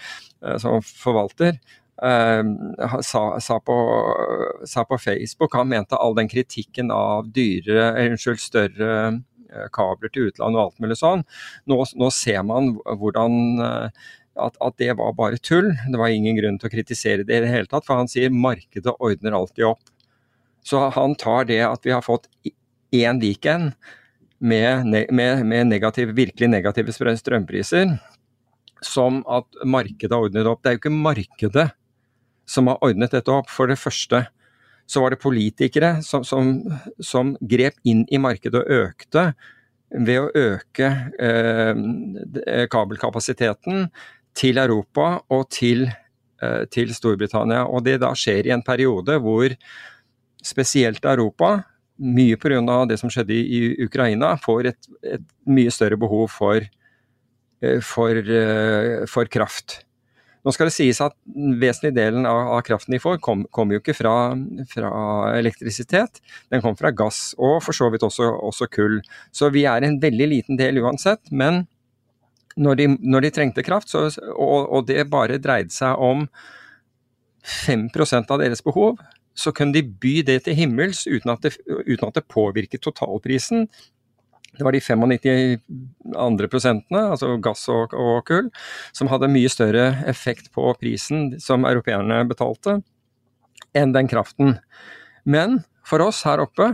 [0.62, 1.58] som forvalter,
[2.00, 3.76] sa, sa, på,
[4.64, 8.92] sa, på, Facebook han mente all den kritikken av dyre, unnskyld, større
[9.76, 11.24] kabler til utlandet og alt mulig sånn.
[11.68, 13.60] Nå, nå ser man hvordan
[14.36, 15.72] at, at, det var bare tull.
[15.72, 18.32] Det var ingen grunn til å kritisere det i det hele tatt, for han sier
[18.32, 19.84] markedet ordner alltid opp.
[20.66, 22.26] Så han tar det at vi har fått
[22.94, 23.74] én weekend
[24.38, 27.96] med, med, med negativ, virkelig negative strømpriser,
[28.84, 30.62] som at markedet har ordnet opp.
[30.62, 31.68] Det er jo ikke markedet
[32.46, 33.50] som har ordnet dette opp.
[33.50, 34.26] For det første
[34.86, 36.58] så var det politikere som, som,
[37.02, 39.30] som grep inn i markedet og økte
[39.90, 40.88] ved å øke
[41.22, 43.86] eh, kabelkapasiteten
[44.36, 45.86] til Europa og til,
[46.42, 47.64] eh, til, Storbritannia.
[47.66, 49.54] Og det da skjer i en periode hvor
[50.46, 51.58] spesielt Europa,
[51.96, 52.84] mye pga.
[52.88, 56.60] det som skjedde i, Ukraina, får et, et, mye større behov for,
[57.62, 59.82] eh, for, eh, for kraft.
[60.46, 63.72] Nå skal det sies at den vesentlige delen av, av kraften de får, kommer kom
[63.74, 64.12] jo ikke fra,
[64.70, 64.90] fra,
[65.34, 66.20] elektrisitet.
[66.54, 69.00] Den kommer fra gass, og for så vidt også, også, kull.
[69.34, 71.32] Så vi er en veldig liten del uansett.
[71.34, 71.64] Men
[72.54, 74.06] når de, når de trengte kraft, så,
[74.36, 76.28] og, og, det bare dreide seg om
[77.66, 79.02] 5% av deres behov,
[79.36, 83.66] så kunne de by det til himmels uten at det, uten at det påvirket totalprisen.
[84.56, 85.60] Det var de 95
[86.16, 88.48] andre prosentene, altså gass og, og, kull,
[88.96, 92.78] som hadde mye større effekt på prisen som europeerne betalte,
[93.76, 94.56] enn den kraften.
[95.28, 96.72] Men for oss her oppe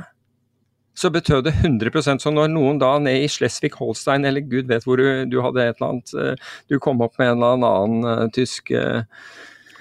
[0.94, 5.00] så betød det 100 Så når noen da ned i Schleswig-Holstein, eller gud vet hvor
[5.00, 8.28] du, du, hadde et eller annet eh, Du kom opp med en eller annen uh,
[8.32, 9.02] tysk uh,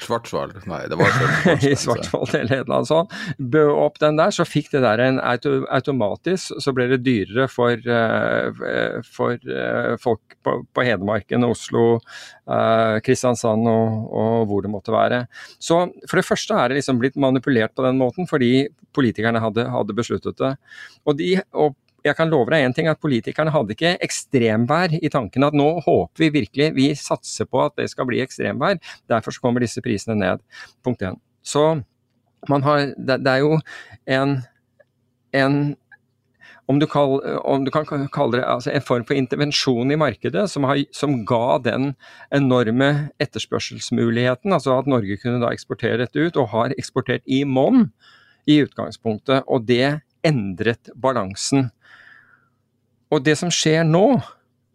[0.01, 1.13] Svartsvald, nei det var
[1.69, 3.15] I Svartsvald eller et eller annet sånt.
[3.37, 7.47] Bø opp den der, så fikk det der en auto, automatisk, så ble det dyrere
[7.51, 11.85] for, uh, for uh, folk på, på, Hedmarken, Oslo,
[12.49, 15.23] uh, Kristiansand og, og, hvor det måtte være.
[15.61, 19.67] Så for det første er det liksom blitt manipulert på den måten fordi politikerne hadde,
[19.71, 20.55] hadde besluttet det.
[21.05, 25.11] Og, de, og jeg kan love deg én ting, at politikerne hadde ikke ekstremvær i
[25.13, 28.79] tanken at nå håper vi virkelig, vi satser på at det skal bli ekstremvær.
[29.11, 30.41] Derfor så kommer disse prisene ned.
[30.85, 31.19] Punkt én.
[31.43, 31.83] Så
[32.49, 33.59] man har Det, det er jo
[34.07, 34.41] en,
[35.33, 35.75] en
[36.71, 40.45] om du, kall, om du, kan kalle det altså en form for intervensjon i markedet
[40.49, 41.91] som, har, som, ga den
[42.31, 47.89] enorme etterspørselsmuligheten, altså at Norge kunne da eksportere dette ut, og har eksportert i monn
[48.47, 49.43] i utgangspunktet.
[49.51, 51.69] Og det endret balansen.
[53.11, 54.21] Og det som skjer nå,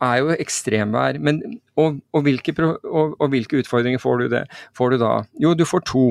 [0.05, 1.19] er jo ekstremvær.
[1.25, 1.41] Men,
[1.81, 4.43] og, og, hvilke, og, og, hvilke, utfordringer får du, det,
[4.77, 5.13] får du da?
[5.41, 6.11] Jo, du får to.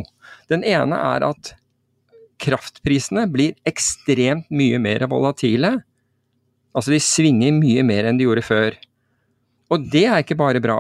[0.52, 1.54] Den ene er at
[2.42, 5.78] kraftprisene blir ekstremt mye mer volatile.
[6.76, 8.76] Altså de svinger mye mer enn de gjorde før.
[9.72, 10.80] Og det er ikke bare bra.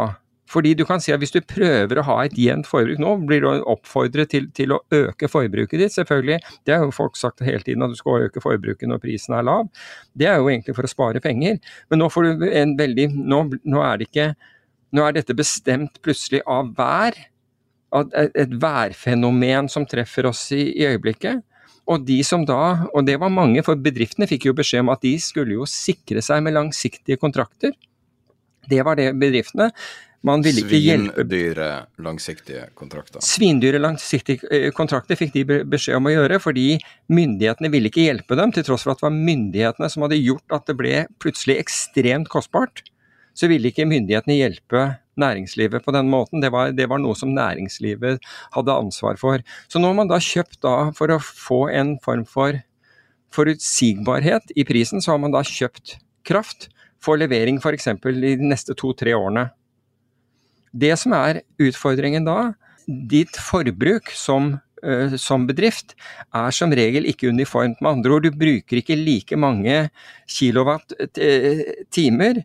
[0.55, 3.43] Fordi du kan si at Hvis du prøver å ha et jevnt forbruk nå, blir
[3.43, 5.95] du oppfordret til, til, å øke forbruket ditt.
[5.95, 6.39] selvfølgelig.
[6.65, 9.45] Det har jo folk sagt hele tiden, at du skal øke forbruket når prisen er
[9.47, 9.69] lav.
[10.15, 11.59] Det er jo egentlig for å spare penger.
[11.89, 14.33] Men nå, får du en veldig, nå, nå er det ikke
[14.95, 17.17] Nå er dette bestemt plutselig av vær.
[18.15, 21.41] Et værfenomen som treffer oss i, i øyeblikket.
[21.91, 25.03] Og de som da, og det var mange, for bedriftene fikk jo beskjed om at
[25.03, 27.75] de skulle jo sikre seg med langsiktige kontrakter.
[28.69, 29.69] Det var det bedriftene.
[30.25, 31.69] Man ville ikke hjelpe Svindyre
[32.01, 33.21] langsiktige kontrakter.
[33.21, 36.79] Svindyre langsiktige eh, kontrakter fikk de beskjed om å gjøre, fordi
[37.13, 40.57] myndighetene ville ikke hjelpe dem, til tross for at det var myndighetene som hadde gjort
[40.57, 42.81] at det ble plutselig ekstremt kostbart.
[43.37, 44.85] Så ville ikke myndighetene hjelpe
[45.21, 46.41] næringslivet på den måten.
[46.41, 48.23] Det var, det var noe som næringslivet
[48.55, 49.43] hadde ansvar for.
[49.69, 52.57] Så nå har man da kjøpt da, for å få en form for
[53.35, 56.69] forutsigbarhet i prisen, så har man da kjøpt kraft
[57.03, 57.91] for levering f.eks.
[57.93, 59.49] i de neste to-tre årene.
[60.75, 62.53] Det som er utfordringen da,
[62.85, 65.95] ditt forbruk som uh, som bedrift,
[66.35, 67.81] er som regel ikke uniformt.
[67.81, 69.89] Med andre ord, du bruker ikke like mange
[70.37, 72.43] kilowatt-timer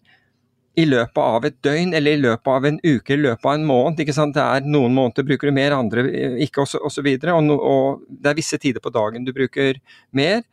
[0.79, 3.67] i løpet av et døgn, eller i løpet av en uke, i løpet av en
[3.67, 4.01] måned.
[4.01, 4.37] ikke sant?
[4.37, 6.05] Det er Noen måneder bruker du mer, andre
[6.45, 6.85] ikke, osv.
[6.85, 9.81] Og, så videre, og, no, og det er visse tider på dagen du bruker
[10.17, 10.45] mer,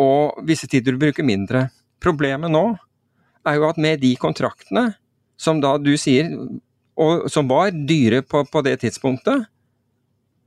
[0.00, 1.68] og visse tider du bruker mindre.
[2.02, 2.66] Problemet nå
[3.48, 4.92] er jo at med de kontraktene,
[5.40, 6.30] som da du sier,
[7.00, 9.48] og som var dyre på, på det tidspunktet,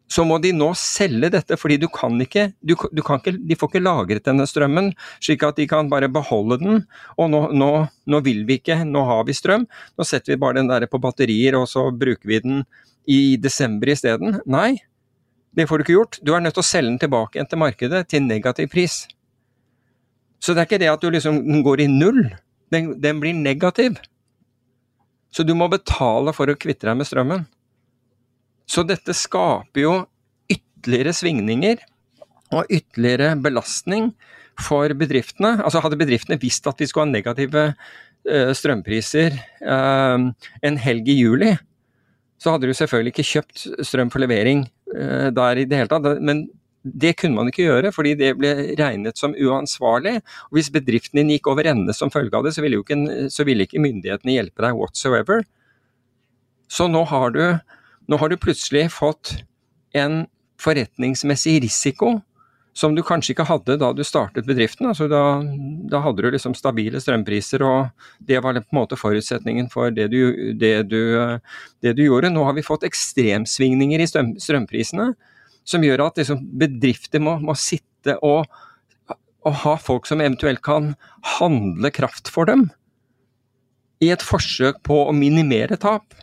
[0.08, 3.58] så må de nå selge dette, fordi du kan ikke, du, du kan ikke De
[3.60, 6.86] får ikke lagret denne strømmen, slik at de kan bare beholde den.
[7.20, 7.72] Og nå, nå,
[8.08, 11.02] nå, vil vi ikke, nå har vi strøm, nå setter vi bare den der på
[11.04, 12.64] batterier, og så bruker vi den
[13.08, 14.40] i desember isteden.
[14.48, 14.78] Nei,
[15.58, 16.20] det får du ikke gjort.
[16.24, 19.04] Du er nødt til å selge den tilbake igjen til markedet til negativ pris.
[20.40, 22.30] Så det er ikke det at du liksom går i null,
[22.72, 24.00] den, den blir negativ.
[25.38, 27.44] Så du må betale for å kvitte deg med strømmen.
[28.66, 29.94] Så dette skaper jo
[30.50, 31.84] ytterligere svingninger
[32.58, 34.10] og ytterligere belastning
[34.58, 35.60] for bedriftene.
[35.62, 40.26] Altså Hadde bedriftene visst at vi skulle ha negative uh, strømpriser uh,
[40.66, 41.54] en helg i juli,
[42.42, 46.18] så hadde du selvfølgelig ikke kjøpt strøm for levering uh, der i det hele tatt.
[46.18, 46.48] Men
[46.94, 50.18] det kunne man ikke gjøre, fordi det ble regnet som uansvarlig.
[50.50, 53.46] Og Hvis bedriften din gikk over ende som følge av det, så ville, ikke, så
[53.48, 55.44] ville ikke myndighetene hjelpe deg whatsoever.
[56.72, 57.44] Så nå har du
[58.08, 59.36] nå har du plutselig fått
[59.98, 60.26] en
[60.64, 62.18] forretningsmessig risiko
[62.78, 64.88] som du kanskje ikke hadde da du startet bedriften.
[64.92, 65.22] Altså da,
[65.90, 67.90] da, hadde du liksom stabile strømpriser, og
[68.30, 71.02] det var på en måte forutsetningen for det du, det du,
[71.84, 72.32] det du gjorde.
[72.34, 75.10] Nå har vi fått ekstremsvingninger i strøm, strømprisene
[75.68, 78.48] som gjør at liksom bedrifter må, må sitte og,
[79.46, 80.94] og ha folk som eventuelt kan
[81.38, 82.70] handle kraft for dem,
[84.04, 86.14] i et forsøk på å minimere tap.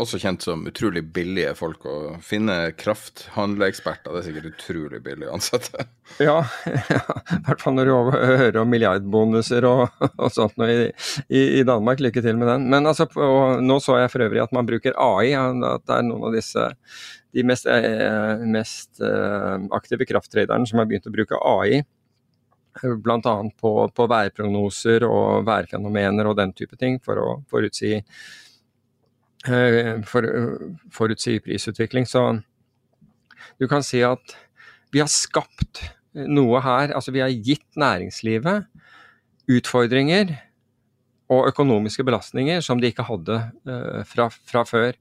[0.00, 4.08] Også kjent som utrolig billige folk å finne krafthandleeksperter.
[4.08, 5.88] Det er sikkert utrolig billig å ansette.
[6.20, 10.88] Ja, i hvert fall når du hører om milliardbonuser og, og sånt noe i,
[11.28, 12.02] i, i, Danmark.
[12.04, 12.66] Lykke til med den.
[12.72, 13.06] Men altså,
[13.64, 15.32] nå så jeg for øvrig at man bruker AI.
[15.36, 16.68] At det er noen av disse
[17.32, 21.82] de mest, eh, mest eh, aktive krafttraderne som har begynt å bruke AI.
[22.82, 23.34] Bl.a.
[23.60, 27.98] På, på værprognoser og værfenomener og den type ting for å forutsi
[29.42, 30.26] Eh, for,
[30.94, 32.06] forutsi prisutvikling.
[32.06, 32.22] Så
[33.58, 34.36] du kan si at
[34.94, 35.82] vi har skapt
[36.14, 36.94] noe her.
[36.94, 38.68] Altså vi har gitt næringslivet
[39.50, 40.36] utfordringer
[41.32, 43.40] og økonomiske belastninger som de ikke hadde
[44.06, 44.94] fra, fra, før.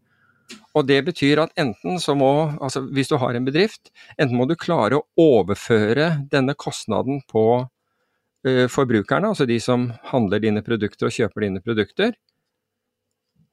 [0.78, 4.48] Og det betyr at enten så må, altså hvis du har en bedrift, enten må
[4.48, 11.10] du klare å overføre denne kostnaden på uh, forbrukerne, altså de som handler dine produkter
[11.10, 12.16] og kjøper dine produkter,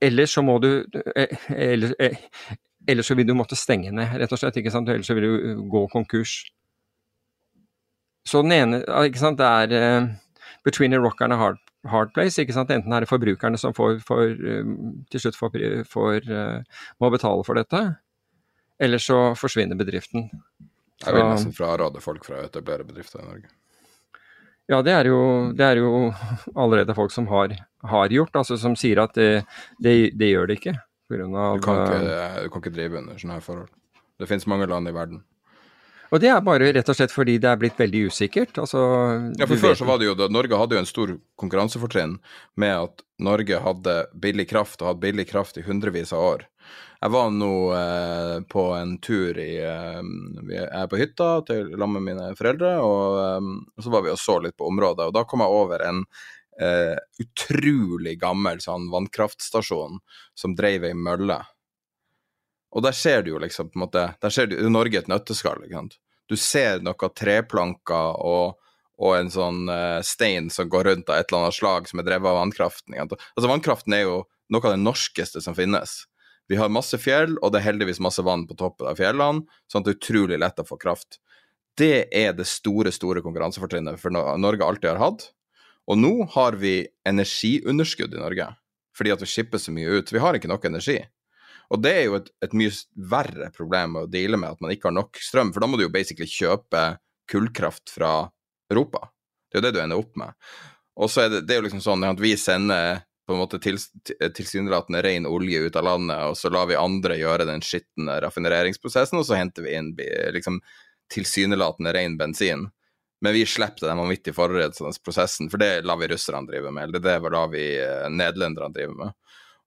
[0.00, 0.70] eller så må du
[1.48, 1.94] eller,
[2.86, 4.60] eller, så vil du måtte stenge ned, rett og slett.
[4.60, 4.88] ikke sant?
[4.92, 6.36] Eller så vil du gå konkurs.
[8.28, 10.08] Så den ene ikke sant, Det er uh,
[10.64, 12.40] between a rock and a hard, hard, place.
[12.42, 12.72] ikke sant?
[12.74, 14.74] Enten er det forbrukerne som får, får um,
[15.10, 17.84] til slutt får, får, uh, må betale for dette,
[18.78, 20.28] eller så forsvinner bedriften.
[21.04, 23.54] Jeg vil nesten fraråde folk fra å etablere bedrifter i Norge.
[24.68, 25.18] Ja, det er, jo,
[25.56, 26.10] det er jo,
[26.52, 27.54] allerede folk som har,
[27.88, 29.46] har gjort, altså som sier at det,
[29.80, 30.74] det, det gjør det ikke.
[31.08, 33.70] Av, du, kan ikke eh, du kan ikke drive under sånne her forhold.
[34.20, 35.22] Det finnes mange land i verden.
[36.08, 38.60] Og det er bare rett og slett fordi det er blitt veldig usikkert.
[38.62, 38.80] Altså,
[39.36, 42.16] ja, for Før så var det jo det, Norge hadde jo en stor konkurransefortrinn
[42.60, 46.46] med at Norge hadde billig kraft og hadde billig kraft i hundrevis av år.
[46.98, 50.00] Jeg var nå eh, på en tur i eh,
[50.50, 54.18] Jeg er på hytta til, sammen med mine foreldre, og, eh, så var vi og
[54.18, 55.06] så litt på området.
[55.06, 56.02] Og da kom jeg over en
[56.58, 60.00] eh, utrolig gammel sånn vannkraftstasjon
[60.38, 61.38] som drev ei mølle.
[62.74, 65.64] Og der ser du jo liksom på en måte Der ser du Norge et nøtteskall.
[65.64, 65.98] ikke sant?
[66.28, 68.58] Du ser noen treplanker og,
[69.00, 72.08] og en sånn uh, stein som går rundt av et eller annet slag som er
[72.10, 72.98] drevet av vannkraften.
[72.98, 74.18] Altså Vannkraften er jo
[74.52, 76.02] noe av det norskeste som finnes.
[76.48, 79.82] Vi har masse fjell, og det er heldigvis masse vann på toppen av fjellene, sånn
[79.82, 81.18] at det er utrolig lett å få kraft.
[81.76, 85.28] Det er det store, store konkurransefortrinnet for Norge alltid har hatt.
[85.88, 88.48] Og nå har vi energiunderskudd i Norge,
[88.96, 90.12] fordi at vi skipper så mye ut.
[90.12, 90.98] Vi har ikke nok energi.
[91.68, 92.72] Og det er jo et, et mye
[93.10, 95.84] verre problem å deale med, at man ikke har nok strøm, for da må du
[95.84, 96.84] jo basically kjøpe
[97.28, 98.12] kullkraft fra
[98.72, 99.10] Europa.
[99.48, 100.32] Det er jo det du ender opp med.
[100.98, 103.60] Og så er det, det er jo liksom sånn at vi sender på en måte
[103.60, 103.76] til,
[104.08, 109.20] tilsynelatende ren olje ut av landet, og så lar vi andre gjøre den skitne raffineringsprosessen,
[109.20, 109.90] og så henter vi inn
[110.32, 110.62] liksom,
[111.12, 112.70] tilsynelatende ren bensin.
[113.20, 116.88] Men vi slipper den vanvittig forurensende prosessen, for det lar vi russerne drive med.
[116.88, 119.12] Eller det lar vi eh, nederlenderne drive med.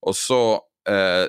[0.08, 0.42] Og så
[0.90, 1.28] eh,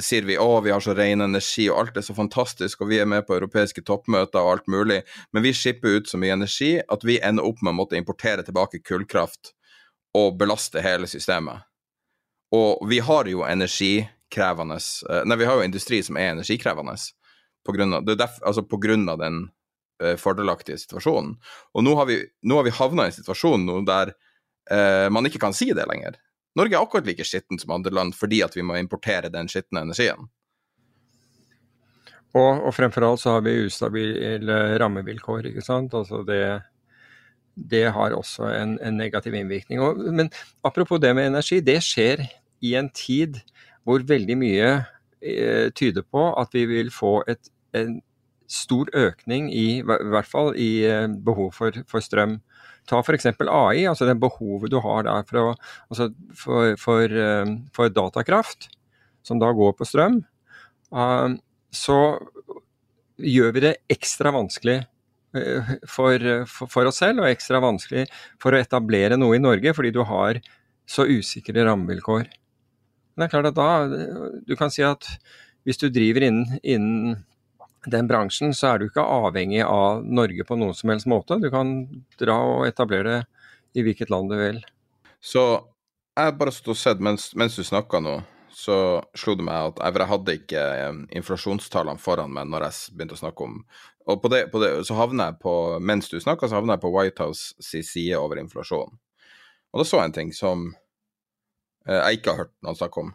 [0.00, 2.98] sier vi å, vi har så ren energi, og alt er så fantastisk, og vi
[3.00, 5.00] er med på europeiske toppmøter og alt mulig,
[5.32, 8.44] men vi skipper ut så mye energi at vi ender opp med å måtte importere
[8.44, 9.54] tilbake kullkraft
[10.18, 11.64] og belaste hele systemet.
[12.54, 16.96] Og vi har jo energikrevende eh, Nei, vi har jo industri som er energikrevende
[17.66, 19.42] på grunn av, derf, altså på grunn av den
[20.00, 21.34] uh, fordelaktige situasjonen.
[21.76, 24.14] Og nå har vi, nå vi havna i en situasjon nå der
[24.72, 26.16] eh, man ikke kan si det lenger.
[26.58, 29.84] Norge er akkurat like skittent som andre land fordi at vi må importere den skitne
[29.86, 30.26] energien.
[32.36, 35.48] Og, og, fremfor alt så har vi ustabile rammevilkår.
[35.48, 35.94] ikke sant?
[35.96, 36.42] Altså det,
[37.56, 39.80] det har også en, en negativ innvirkning.
[39.80, 40.30] Og, men
[40.64, 42.26] apropos det med energi, det skjer
[42.60, 43.40] i en tid
[43.86, 44.68] hvor veldig mye
[45.22, 48.00] eh, tyder på at vi vil få et, en
[48.48, 52.38] stor økning i, i hvert fall i eh, behov for, for strøm.
[52.88, 53.28] Ta f.eks.
[53.28, 55.54] AI, altså det behovet du har der for, å,
[55.92, 58.70] altså for, for, eh, for, datakraft,
[59.26, 60.22] som da går på strøm.
[60.94, 61.36] Uh,
[61.74, 61.98] så
[63.20, 64.78] gjør vi det ekstra vanskelig
[65.36, 68.06] uh, for, for, oss selv, og ekstra vanskelig
[68.40, 70.40] for å etablere noe i Norge, fordi du har
[70.88, 72.24] så usikre rammevilkår.
[73.12, 75.04] Men det er klart at da, Du kan si at
[75.68, 77.18] hvis du driver innen, innen
[77.90, 81.38] den bransjen, så er du ikke avhengig av Norge på noen som helst måte.
[81.42, 81.80] Du kan
[82.20, 83.22] dra og etablere
[83.76, 84.62] i hvilket land du vil.
[85.20, 85.44] Så
[86.18, 88.16] jeg bare stod og sett mens, mens du snakka nå,
[88.58, 88.76] så
[89.18, 90.62] slo det meg at jeg, hadde ikke
[91.20, 93.60] inflasjonstallene foran meg når jeg begynte å snakke om
[94.08, 95.52] Og på det, på det så havner jeg på,
[95.84, 98.96] mens du snakka, så havner jeg på White House si side over inflasjon.
[99.68, 100.64] Og da så jeg en ting som
[101.84, 103.12] eh, jeg ikke har hørt noen snakke om.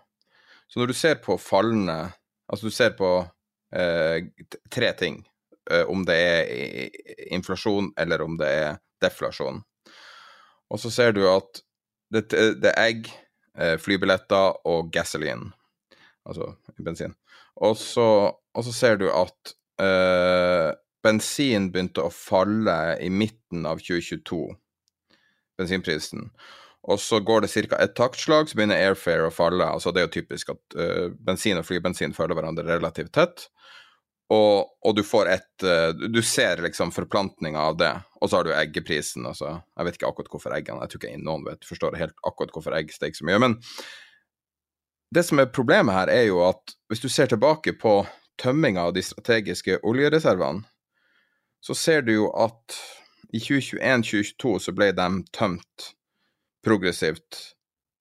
[0.69, 2.13] Så når du ser på fallende
[2.51, 3.42] Altså du ser på Eh,
[3.73, 5.23] tre ting.
[5.71, 6.89] Eh, om det er
[7.31, 9.61] inflasjon eller om det er deflasjon.
[10.73, 11.61] Og så ser du at
[12.13, 13.11] det, det er egg,
[13.57, 15.53] eh, flybilletter og gasoline,
[16.27, 17.15] altså bensin.
[17.55, 23.81] Og så, og så ser du at øh, bensin begynte å falle i midten av
[23.83, 24.41] 2022,
[25.59, 26.27] bensinprisen.
[26.83, 27.77] Og så går det ca.
[27.79, 29.65] et taktslag, så begynner airfare å falle.
[29.65, 33.47] Altså Det er jo typisk at uh, bensin og flybensin følger hverandre relativt tett.
[34.33, 38.47] Og, og, du får et uh, Du ser liksom forplantninga av det, og så har
[38.47, 39.27] du eggeprisen.
[39.29, 42.55] Altså, jeg vet ikke akkurat hvorfor eggene Jeg tror ikke noen vet, forstår helt akkurat
[42.55, 43.39] hvorfor egg steg så mye.
[43.45, 43.57] Men
[45.13, 48.01] det som er problemet her, er jo at hvis du ser tilbake på
[48.41, 50.65] tømminga av de strategiske oljereservene,
[51.63, 52.75] så ser du jo at
[53.33, 55.93] i 2021-2022 så ble de tømt
[56.63, 57.39] progressivt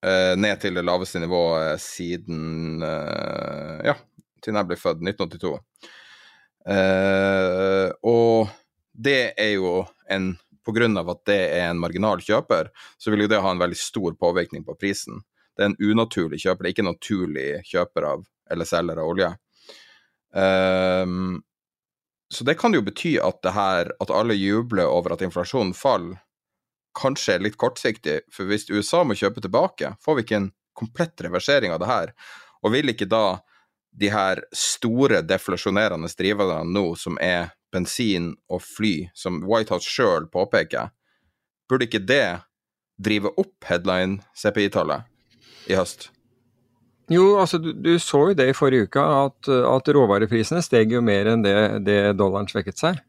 [0.06, 3.96] eh, ned til det laveste nivået siden eh, Ja,
[4.42, 5.52] siden jeg ble født, 1982.
[6.72, 8.52] Eh, og
[8.92, 13.24] det er jo en På grunn av at det er en marginal kjøper, så vil
[13.24, 15.16] jo det ha en veldig stor påvirkning på prisen.
[15.58, 18.22] Det er en unaturlig kjøper, det er ikke en naturlig kjøper av
[18.54, 19.30] eller selger av olje.
[20.30, 21.42] Um,
[22.30, 26.22] så det kan jo bety at det her, at alle jubler over at inflasjonen faller,
[26.98, 28.20] kanskje litt kortsiktig.
[28.32, 32.14] For hvis USA må kjøpe tilbake, får vi ikke en komplett reversering av det her.
[32.62, 33.40] Og vil ikke da
[33.92, 40.92] de her store deflasjonerende driverne nå, som er bensin og fly, som Whitehouse sjøl påpeker,
[41.68, 42.42] burde ikke det
[43.02, 45.08] drive opp headline CPI-tallet
[45.72, 46.10] i høst?
[47.12, 51.02] Jo, altså du, du, så jo det i forrige uke, at, at råvareprisene steg jo
[51.04, 53.00] mer enn det, det, dollaren svekket seg.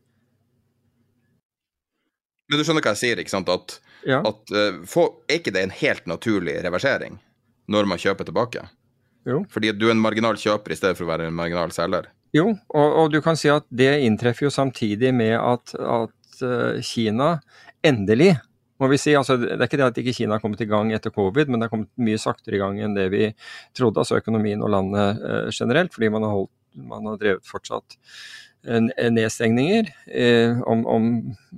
[2.53, 3.47] Men du skjønner hva jeg sier, ikke sant?
[3.49, 4.19] At, ja.
[4.29, 7.17] at uh, for, er ikke det en helt naturlig reversering
[7.73, 8.67] når man kjøper tilbake?
[9.25, 9.39] Jo.
[9.49, 12.11] Fordi du er en marginal kjøper i stedet for å være en marginal selger.
[12.37, 16.77] Jo, og, og du kan si at det inntreffer jo samtidig med at, at uh,
[16.85, 17.39] Kina
[17.81, 18.35] endelig
[18.81, 20.91] må vi si, altså Det er ikke det at ikke Kina har kommet i gang
[20.93, 23.29] etter covid, men det har kommet mye saktere i gang enn det vi
[23.77, 26.53] trodde, altså økonomien og landet uh, generelt, fordi man har, holdt,
[26.93, 27.97] man har drevet fortsatt
[28.63, 31.09] nedstengninger eh, om, om,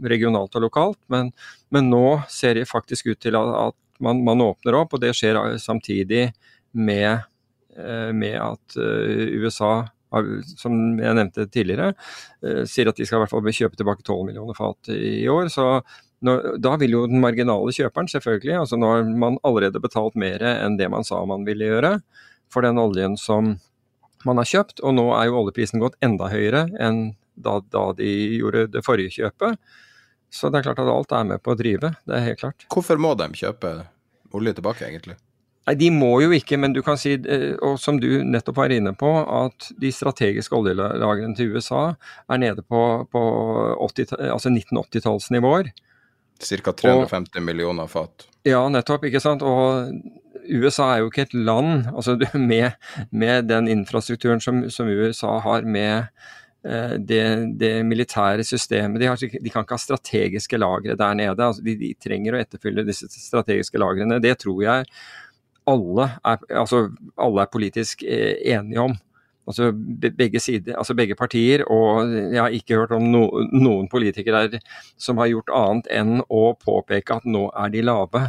[0.04, 1.00] regionalt og lokalt.
[1.12, 1.32] Men,
[1.74, 5.38] men, nå ser det faktisk ut til at, man, man, åpner opp, og det skjer
[5.62, 6.32] samtidig
[6.76, 7.26] med
[7.76, 9.84] Eh, med at eh, USA
[10.56, 11.90] som jeg nevnte tidligere,
[12.40, 15.50] eh, sier at de skal i hvert fall kjøpe tilbake 12 millioner fat i år.
[15.52, 15.82] så
[16.24, 20.40] når, da vil jo den marginale kjøperen selvfølgelig, altså nå har man allerede betalt mer
[20.54, 21.98] enn det man sa man ville gjøre
[22.48, 23.58] for den oljen som
[24.28, 28.10] man har kjøpt, og nå er jo oljeprisen gått enda høyere enn da, da de
[28.40, 29.60] gjorde det forrige kjøpet.
[30.32, 32.66] Så det er klart at alt er med på å drive, det er helt klart.
[32.72, 33.78] Hvorfor må de kjøpe
[34.36, 35.18] olje tilbake, egentlig?
[35.66, 38.74] Nei, De må jo ikke, men du kan si, eh, og som du nettopp var
[38.74, 41.96] inne på, at de strategiske oljelagrene til USA
[42.30, 43.24] er nede på, på
[43.80, 45.72] altså 1980-tallsnivåer.
[46.36, 46.76] Ca.
[46.76, 48.28] 350 og, millioner fat.
[48.46, 49.08] Ja, nettopp.
[49.08, 49.42] ikke sant.
[49.42, 49.96] Og
[50.50, 52.18] USA er jo ikke et land altså
[52.52, 52.72] med,
[53.12, 56.08] med den infrastrukturen som, som, USA har med
[56.66, 57.24] eh, det,
[57.60, 59.02] det, militære systemet.
[59.02, 61.36] De, har, de, kan ikke ha strategiske lagre der nede.
[61.38, 64.22] Altså de, de, trenger å etterfylle disse strategiske lagrene.
[64.24, 64.90] Det tror jeg
[65.66, 66.86] alle er, altså
[67.18, 68.96] alle er politisk eh, enige om.
[69.46, 69.70] Altså
[70.18, 74.64] begge, sider, altså begge partier, og jeg har ikke hørt om no, noen politikere der
[74.98, 78.24] som har gjort annet enn å påpeke at nå er de lave.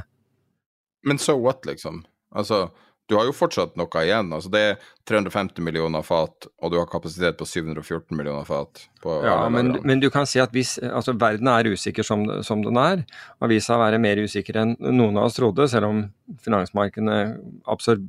[1.06, 2.02] Men so what, liksom?
[2.36, 2.66] Altså,
[3.06, 4.32] du har jo fortsatt noe igjen.
[4.34, 8.86] Altså, det er 350 millioner fat, og du har kapasitet på 714 millioner fat.
[9.06, 12.80] ja, men, men, du kan si at hvis altså, verden er usikker som, som den
[12.82, 13.06] er,
[13.38, 16.06] å være mer usikker enn noen av oss trodde, selv om
[16.42, 17.20] finansmarkedene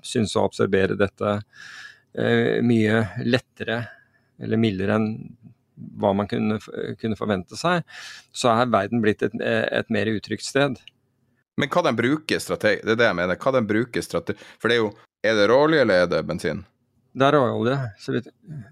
[0.01, 1.37] synes å absorbere dette
[2.17, 3.83] Eh, mye lettere
[4.41, 5.09] eller mildere enn
[6.01, 6.57] hva man kunne,
[6.97, 7.83] kunne, forvente seg,
[8.33, 10.79] så er verden blitt et, et mer utrygt sted.
[11.58, 12.84] Men hva den bruker strategi...
[12.86, 13.39] Det er det jeg mener.
[13.41, 14.38] Hva den bruker strategi...
[14.62, 14.91] For det er jo
[15.26, 16.62] Er det råolje, eller er det bensin?
[17.18, 17.78] Det er råolje.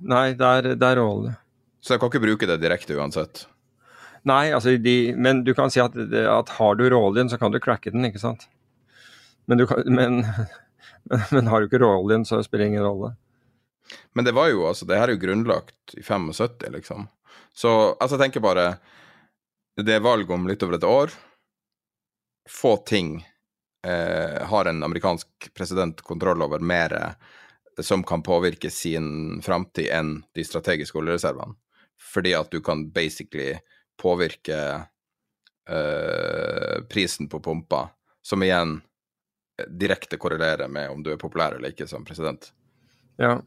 [0.06, 1.34] Nei, det er, det er råolje.
[1.82, 3.48] Så jeg kan ikke bruke det direkte uansett?
[4.26, 7.60] Nei, altså de, men du kan si at, at har du råoljen, så kan du
[7.62, 8.48] cracke den, ikke sant.
[9.50, 10.22] Men, kan, men,
[11.10, 13.14] men, men har du ikke råoljen, så spiller det ingen rolle.
[14.18, 17.06] Men det var jo altså Det her er jo grunnlagt i 75, liksom.
[17.54, 17.70] Så
[18.00, 18.80] altså, jeg tenker bare
[19.78, 21.14] Det er valg om litt over et år.
[22.50, 23.28] Få ting
[23.88, 27.16] eh, har en amerikansk president kontroll over mer
[27.80, 31.56] som kan påvirke sin framtid enn de strategiske oljereservene.
[32.14, 33.56] Fordi at du kan basically
[34.02, 34.60] påvirke
[35.70, 37.90] eh, prisen på pumpa,
[38.22, 38.82] som igjen
[39.68, 42.52] direkte korrelerer med om du er populær eller ikke som president.
[43.18, 43.40] Ja,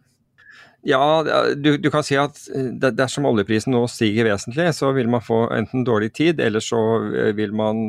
[0.86, 1.22] ja,
[1.56, 5.48] du, du, kan si at eh, dersom oljeprisen nå stiger vesentlig, så vil man få
[5.54, 6.78] enten dårlig tid, eller så
[7.10, 7.82] eh, vil man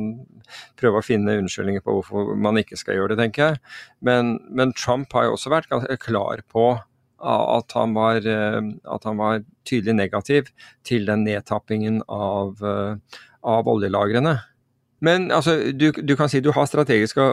[0.80, 3.62] prøve å finne unnskyldninger på hvorfor man ikke skal gjøre det, tenker jeg.
[4.06, 5.70] Men, men Trump har jo også vært
[6.02, 6.72] klar på
[7.20, 8.60] at han, var, eh,
[8.90, 10.50] at han var tydelig negativ
[10.88, 12.64] til den nedtappingen av,
[13.46, 14.40] av oljelagrene.
[15.06, 17.24] Men altså, du, du, kan si du har strategiske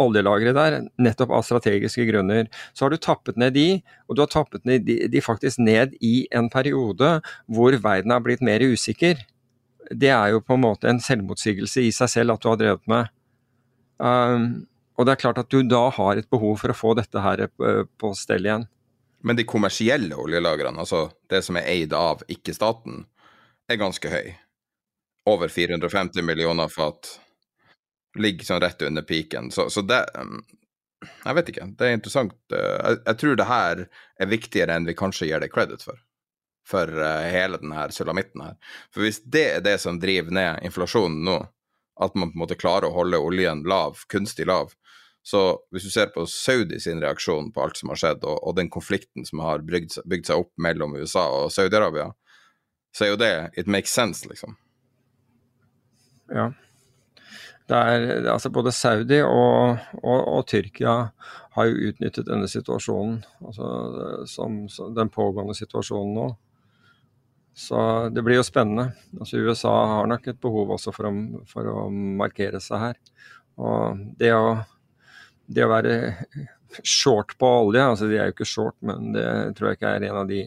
[0.00, 2.50] oljelagre der, nettopp av strategiske grunner.
[2.76, 3.68] Så har du tappet ned de,
[4.08, 7.16] og du har tappet ned de, de faktisk ned i en periode
[7.46, 9.24] hvor verden har blitt mer usikker.
[9.90, 12.84] Det er jo på en måte en selvmotsigelse i seg selv at du har drevet
[12.90, 13.10] med.
[13.96, 14.66] Um,
[14.98, 17.46] og det er klart at du da har et behov for å få dette her
[17.48, 18.68] eh, på stell igjen.
[19.24, 23.06] Men de kommersielle oljelagrene, altså det som er eid av ikke staten,
[23.66, 24.34] er ganske høy
[25.24, 27.20] over 450 millioner fat.
[28.18, 29.50] Ligger sånn rett under piken.
[29.50, 30.42] Så, så, det um,
[31.24, 31.68] Jeg vet ikke.
[31.78, 32.36] Det er interessant.
[32.52, 33.86] Uh, jeg, jeg, tror det her
[34.20, 35.98] er viktigere enn vi kanskje gir det credit for.
[36.68, 38.54] For uh, hele denne sulamitten her.
[38.94, 41.40] For hvis det er det som driver ned inflasjonen nå,
[42.02, 44.72] at man på en måte klarer å holde oljen lav, kunstig lav,
[45.24, 45.40] så
[45.72, 48.68] hvis du ser på Saudi sin reaksjon på alt som har skjedd, og, og den
[48.70, 52.10] konflikten som har bygd, bygd seg opp mellom USA og Saudi-Arabia,
[52.94, 54.58] så er jo det It makes sense, liksom.
[56.32, 56.52] Ja.
[57.64, 60.96] Det er, altså både Saudi og, og, og, Tyrkia
[61.56, 63.68] har jo utnyttet denne situasjonen, altså
[64.28, 66.26] som, som, den pågående situasjonen nå.
[67.54, 67.78] Så
[68.12, 68.90] det blir jo spennende.
[69.16, 71.14] Altså USA har nok et behov også for å,
[71.48, 73.00] for å markere seg her.
[73.56, 74.56] Og det å,
[75.46, 75.94] det å, være
[76.82, 80.08] short på olje, altså de er jo ikke short, men det tror jeg ikke er
[80.10, 80.42] en av de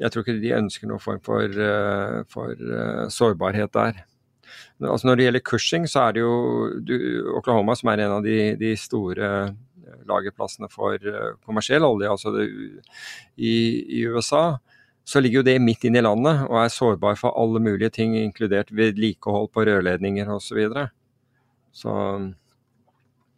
[0.00, 3.98] Jeg tror ikke de ønsker noen form for, eh, for uh, sårbarhet der.
[4.80, 6.34] Altså når det gjelder Cushing, så er det jo
[6.86, 6.94] du,
[7.36, 12.32] Oklahoma som er en av de, de store eh, lagerplassene for uh, kommersiell olje, altså
[12.34, 12.46] det,
[13.36, 13.52] i,
[14.00, 14.58] i, USA,
[15.04, 18.16] så ligger jo det midt inne i landet og er sårbar for alle mulige ting,
[18.18, 20.46] inkludert vedlikehold på rørledninger osv.
[20.48, 20.86] Så, videre.
[21.72, 21.94] så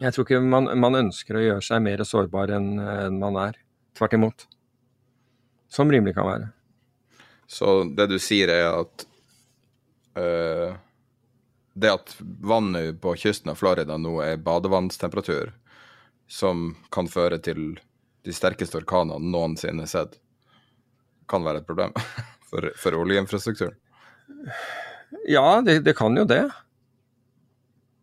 [0.03, 3.59] jeg tror ikke man, man, ønsker å gjøre seg mer sårbar enn en man er.
[3.97, 4.47] Tvert imot.
[5.73, 6.49] Som rimelig kan være.
[7.49, 9.07] Så det du sier er at
[10.21, 10.73] øh
[11.75, 15.53] det at vannet på kysten av Florida nå er badevannstemperatur,
[16.29, 17.79] som kan føre til
[18.27, 20.19] de sterkeste orkanene noensinne sett,
[21.31, 21.95] kan være et problem
[22.51, 23.77] for, for oljeinfrastrukturen?
[25.29, 26.45] Ja, det, det, kan jo det.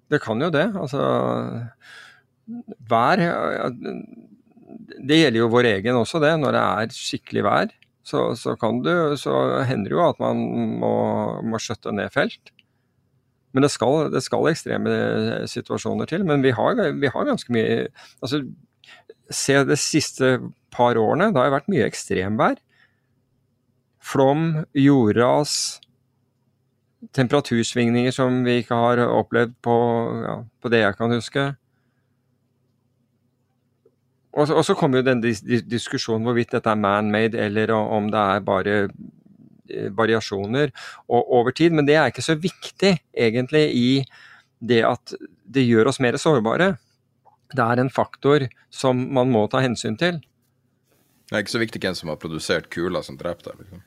[0.10, 0.70] Det kan jo det.
[0.78, 1.02] Altså
[2.90, 3.20] Vær
[5.00, 6.36] Det gjelder jo vår egen også, det.
[6.42, 7.74] Når det er skikkelig vær,
[8.06, 8.56] så, så,
[8.86, 9.36] du, så
[9.70, 10.42] hender det jo at man
[10.82, 10.94] må,
[11.46, 12.54] må skjøtte ned felt.
[13.54, 14.96] Men det skal, det skal, ekstreme
[15.50, 16.26] situasjoner til.
[16.28, 17.86] Men vi har, vi har ganske mye
[18.22, 18.44] altså,
[19.30, 20.40] Se de siste
[20.74, 21.28] par årene.
[21.30, 22.56] Det har vært mye ekstremvær.
[24.02, 25.78] Flom, jordras,
[27.14, 29.76] temperatursvingninger som vi ikke har opplevd på,
[30.24, 31.46] ja, på det jeg kan huske.
[34.40, 38.44] Og så, kommer jo den dis diskusjonen hvorvidt dette er man-made, eller om det er
[38.46, 38.92] bare eh,
[39.96, 40.74] variasjoner
[41.08, 41.76] over tid.
[41.76, 43.90] Men det er ikke så viktig, egentlig, i
[44.60, 45.14] det at
[45.50, 46.74] det gjør oss mer sårbare.
[47.56, 50.20] Det er en faktor som man må ta hensyn til.
[51.30, 53.64] Det er ikke så viktig hvem som har produsert kula som drepte deg.
[53.64, 53.86] Liksom.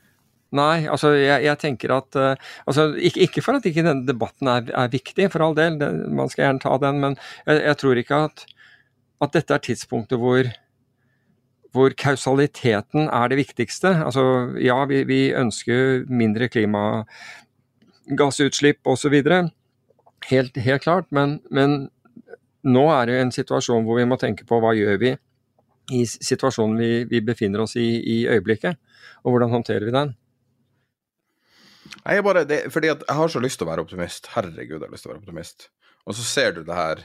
[0.53, 4.49] Nei, altså jeg, jeg tenker at uh, altså, ikke, ikke, for at ikke denne debatten
[4.51, 7.17] er, er viktig, for all del, det, man skal gjerne ta den, men
[7.47, 8.45] jeg, jeg tror ikke at
[9.23, 10.47] at dette er tidspunktet hvor,
[11.73, 14.05] hvor kausaliteten er det viktigste.
[14.05, 14.21] Altså,
[14.61, 19.23] ja, vi, vi ønsker mindre klimagassutslipp osv.
[20.29, 21.89] Helt, helt klart, men, men
[22.63, 25.11] nå er det en situasjon hvor vi må tenke på hva gjør vi
[25.91, 28.75] i situasjonen vi, vi befinner oss i i øyeblikket,
[29.23, 30.13] og hvordan håndterer vi den?
[32.03, 34.27] Jeg, bare, det, jeg har så lyst til å være optimist.
[34.33, 35.69] Herregud, jeg har lyst til å være optimist.
[36.07, 37.03] Og så ser du det her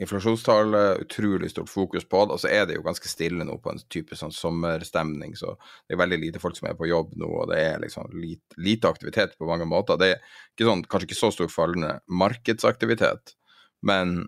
[0.00, 2.32] inflasjonstallet, utrolig stort fokus på det.
[2.32, 5.96] Og så er det jo ganske stille nå på en type sånn sommerstemning, så det
[5.96, 8.88] er veldig lite folk som er på jobb nå, og det er liksom lite, lite
[8.88, 10.00] aktivitet på mange måter.
[10.00, 10.22] Det er
[10.54, 13.36] ikke sånn, kanskje ikke så stor fallende markedsaktivitet,
[13.84, 14.22] men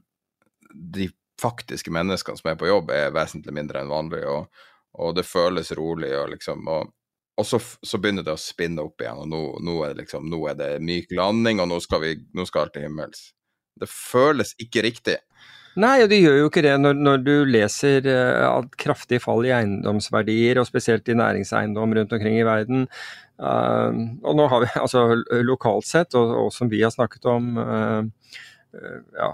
[0.73, 1.09] de
[1.41, 4.67] faktiske menneskene som er på jobb, er vesentlig mindre enn vanlig, og,
[5.01, 6.93] og det føles rolig, og liksom og,
[7.41, 10.29] og så, så, begynner det å spinne opp igjen, og nå, nå, er, det liksom,
[10.31, 13.31] nå er det myk landing, og nå skal, vi, nå skal alt til himmels.
[13.81, 15.17] Det føles ikke riktig.
[15.81, 19.55] Nei, og det gjør jo ikke det når, når du leser uh, kraftig fall i
[19.57, 22.85] eiendomsverdier, og spesielt i næringseiendom rundt omkring i verden.
[23.41, 25.07] Uh, og nå har vi altså
[25.47, 28.03] lokalt sett, og, og som vi har snakket om uh,
[29.17, 29.31] ja,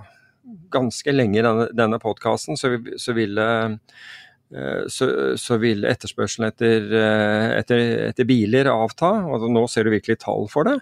[0.75, 3.49] ganske lenge i denne, denne podkasten, så, så, ville
[4.89, 6.87] så, så vil etterspørselen etter,
[7.59, 9.11] etter, etter, biler avta.
[9.29, 10.79] og Nå ser du virkelig tall for det.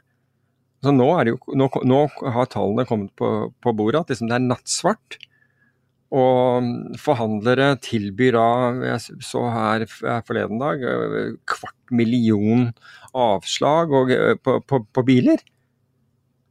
[0.85, 2.01] Så nå, jo, nå, nå
[2.37, 5.19] har tallene kommet på, på bordet, at liksom det er nattsvart.
[6.15, 6.67] Og
[7.03, 8.49] forhandlere tilbyr da,
[8.93, 9.87] jeg så her
[10.29, 10.85] forleden dag,
[11.51, 12.69] kvart million
[13.17, 14.13] avslag og,
[14.45, 15.43] på, på, på, biler.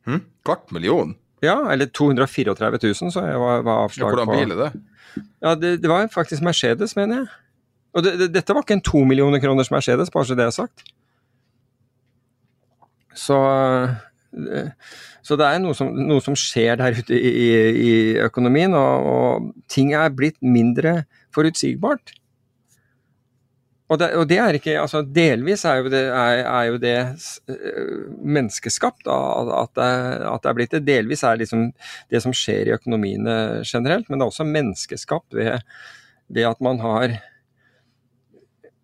[0.10, 0.26] Hm?
[0.44, 1.16] Kvart million?
[1.46, 4.26] Ja, eller 234 000, så jeg var, var avslag på.
[4.26, 4.84] Hvordan bil er det?
[5.42, 7.28] Ja, det, det, var faktisk Mercedes, mener jeg.
[7.96, 10.56] Og det, det, dette var ikke en to millioner kroners Mercedes, bare så det er
[10.56, 10.84] sagt.
[13.16, 13.38] Så
[15.26, 17.50] så det er noe som, noe som skjer der ute i, i,
[17.86, 21.04] i økonomien, og, og, ting er blitt mindre
[21.36, 22.14] forutsigbart.
[23.86, 26.96] Og det, og det, er ikke altså Delvis er jo det, er, er jo det
[27.52, 29.90] uh, menneskeskapt, at det,
[30.26, 30.82] at det, er blitt det.
[30.88, 31.68] Delvis er liksom
[32.10, 35.62] det som skjer i økonomiene generelt, men det er også menneskeskapt ved,
[36.34, 37.20] ved at man har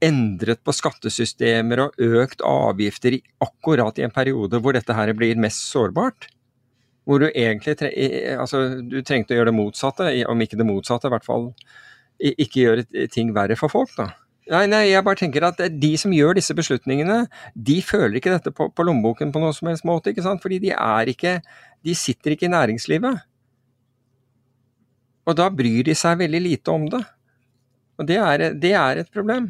[0.02, 5.40] endret på skattesystemer og økt avgifter i, akkurat i en periode hvor dette her blir
[5.42, 6.30] mest sårbart.
[7.06, 7.92] Hvor du egentlig tre,
[8.38, 11.52] altså, du trengte å gjøre det motsatte, om ikke det motsatte, i hvert fall
[12.22, 13.94] ikke gjøre ting verre for folk.
[13.98, 14.12] da.
[14.52, 17.24] Nei, nei, jeg bare tenker at de som gjør disse beslutningene,
[17.54, 20.12] de føler ikke dette på, på lommeboken på noen som helst måte.
[20.12, 20.42] ikke sant?
[20.44, 21.40] Fordi de er ikke
[21.82, 23.24] De sitter ikke i næringslivet.
[25.26, 27.00] Og da bryr de seg veldig lite om det.
[27.98, 29.48] Og det er, det er et problem.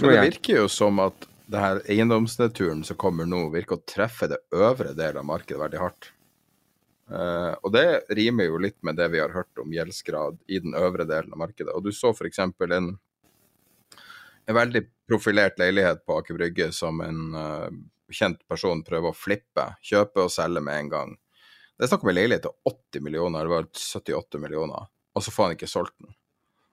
[0.00, 4.28] Men det virker jo som at det her eiendomsnedturen som kommer nå, virker å treffe
[4.30, 6.12] det øvre delen av markedet veldig hardt.
[7.12, 7.86] Uh, og det
[8.16, 11.42] rimer jo litt med det vi har hørt om gjeldsgrad i den øvre delen av
[11.42, 11.74] markedet.
[11.74, 12.40] Og du så f.eks.
[12.40, 12.94] En,
[14.48, 17.68] en veldig profilert leilighet på Aker Brygge som en uh,
[18.12, 21.14] kjent person prøver å flippe, kjøpe og selge med en gang.
[21.76, 25.32] Det er snakk om en leilighet til 80 millioner, det var 78 millioner, og så
[25.34, 26.14] får han ikke solgt den.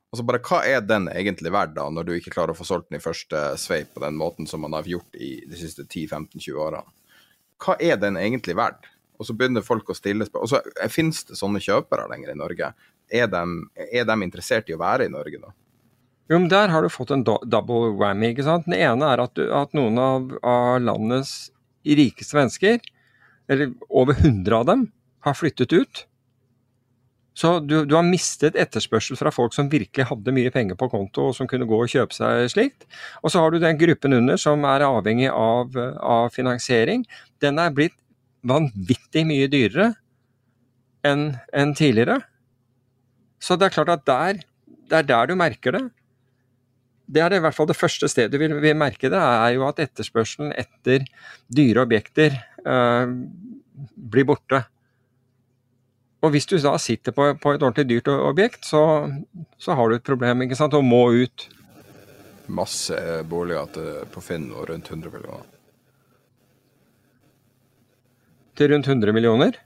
[0.10, 2.90] Altså bare, Hva er den egentlig verdt, da, når du ikke klarer å få solgt
[2.90, 6.58] den i første sveip på den måten som man har gjort i de siste 10-15-20
[6.58, 6.88] årene?
[7.62, 8.88] Hva er den egentlig verdt?
[9.20, 10.48] Og så begynner folk å stille spørsmål.
[10.48, 12.72] Og så Finnes det sånne kjøpere lenger i Norge?
[13.12, 13.42] Er de,
[13.90, 15.52] er de, interessert i å være i Norge da?
[16.30, 18.32] Jo, men Der har du fått en double whammy.
[18.32, 18.66] ikke sant?
[18.70, 21.52] Den ene er at, du, at noen av, av landets
[21.86, 22.80] rikeste mennesker,
[23.50, 24.86] eller over 100 av dem,
[25.26, 26.06] har flyttet ut.
[27.40, 31.30] Så du, du, har mistet etterspørsel fra folk som virkelig hadde mye penger på konto
[31.30, 32.84] og som kunne gå og kjøpe seg slikt.
[33.24, 37.06] Og så har du den gruppen under som er avhengig av, av finansiering.
[37.40, 37.96] Den er blitt
[38.44, 39.94] vanvittig mye dyrere
[41.08, 42.20] enn en tidligere.
[43.40, 44.42] Så det er klart at der,
[44.92, 45.86] det er der du merker det.
[47.10, 49.64] Det er det, i hvert fall det første stedet vi vil merke det, er jo
[49.66, 51.08] at etterspørselen etter
[51.48, 52.36] dyre objekter
[52.68, 53.16] øh,
[54.12, 54.66] blir borte.
[56.20, 58.82] Og hvis du da sitter på, på et ordentlig dyrt objekt, så,
[59.62, 61.48] så, har du et problem ikke sant, og må ut.
[62.52, 62.98] Masse
[63.30, 65.48] boliger til, på Finn og rundt 100 millioner.
[68.60, 69.60] Til rundt 100 millioner?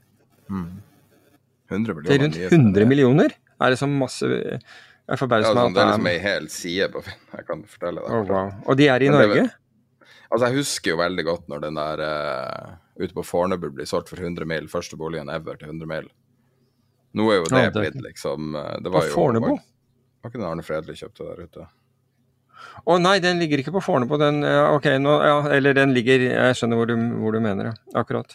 [0.46, 0.78] Mm.
[1.72, 3.34] 100 millioner til rundt 100 millioner?
[3.64, 6.90] Er det så masse Jeg forbauser Ja, meg sånn, det er liksom ei hel side
[6.94, 7.22] på Finn.
[7.34, 8.14] Jeg kan fortelle deg.
[8.14, 8.52] Oh, wow.
[8.70, 9.48] Og de er i Norge?
[10.30, 14.12] Altså, jeg husker jo veldig godt når den der uh, ute på Fornebu blir solgt
[14.12, 16.08] for 100 mil, første boligen ever til 100 mil.
[17.14, 19.48] Nå er jo det Ja, det- blitt liksom eh, det På var jo, Fornebu?
[19.54, 21.66] Var, ikke den Arne Fredelig kjøpte der ute?
[22.86, 24.16] Å nei, den ligger ikke på Fornebu.
[24.18, 28.00] Den, ok, nå, ja, eller den ligger Jeg skjønner hvor du, hvor du mener, ja.
[28.00, 28.34] Akkurat.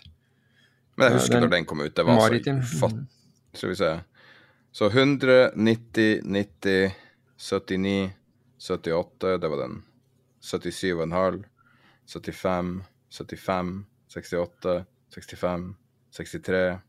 [0.98, 2.62] Men jeg husker den- når den kom ut, det var Maritim.
[2.62, 2.96] så fatt...
[3.54, 3.92] Skal vi se.
[4.72, 6.94] Så 100, 90, 90,
[7.38, 8.14] 79,
[8.60, 9.84] 78, det var den.
[10.44, 11.44] 77,5,
[12.06, 15.76] 75, 75, 68, 65,
[16.12, 16.80] 63,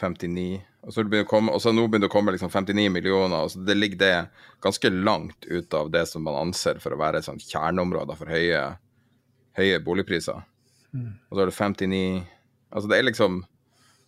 [0.00, 3.42] 59 og så, komme, og så nå begynner det å komme liksom 59 millioner.
[3.44, 4.14] og så Det ligger det
[4.64, 8.32] ganske langt ut av det som man anser for å være et sånt kjerneområde for
[8.32, 8.62] høye,
[9.60, 10.40] høye boligpriser.
[10.96, 12.26] Og så er det 59
[12.70, 13.36] Altså det er liksom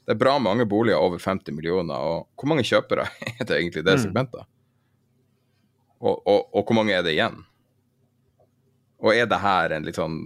[0.06, 3.04] Det er bra mange boliger over 50 millioner, og hvor mange kjøpere
[3.38, 4.02] er det egentlig i det Mm.
[4.06, 4.48] segmentet?
[6.02, 7.36] Og, og, og hvor mange er det igjen?
[9.02, 10.16] Og er det her en litt sånn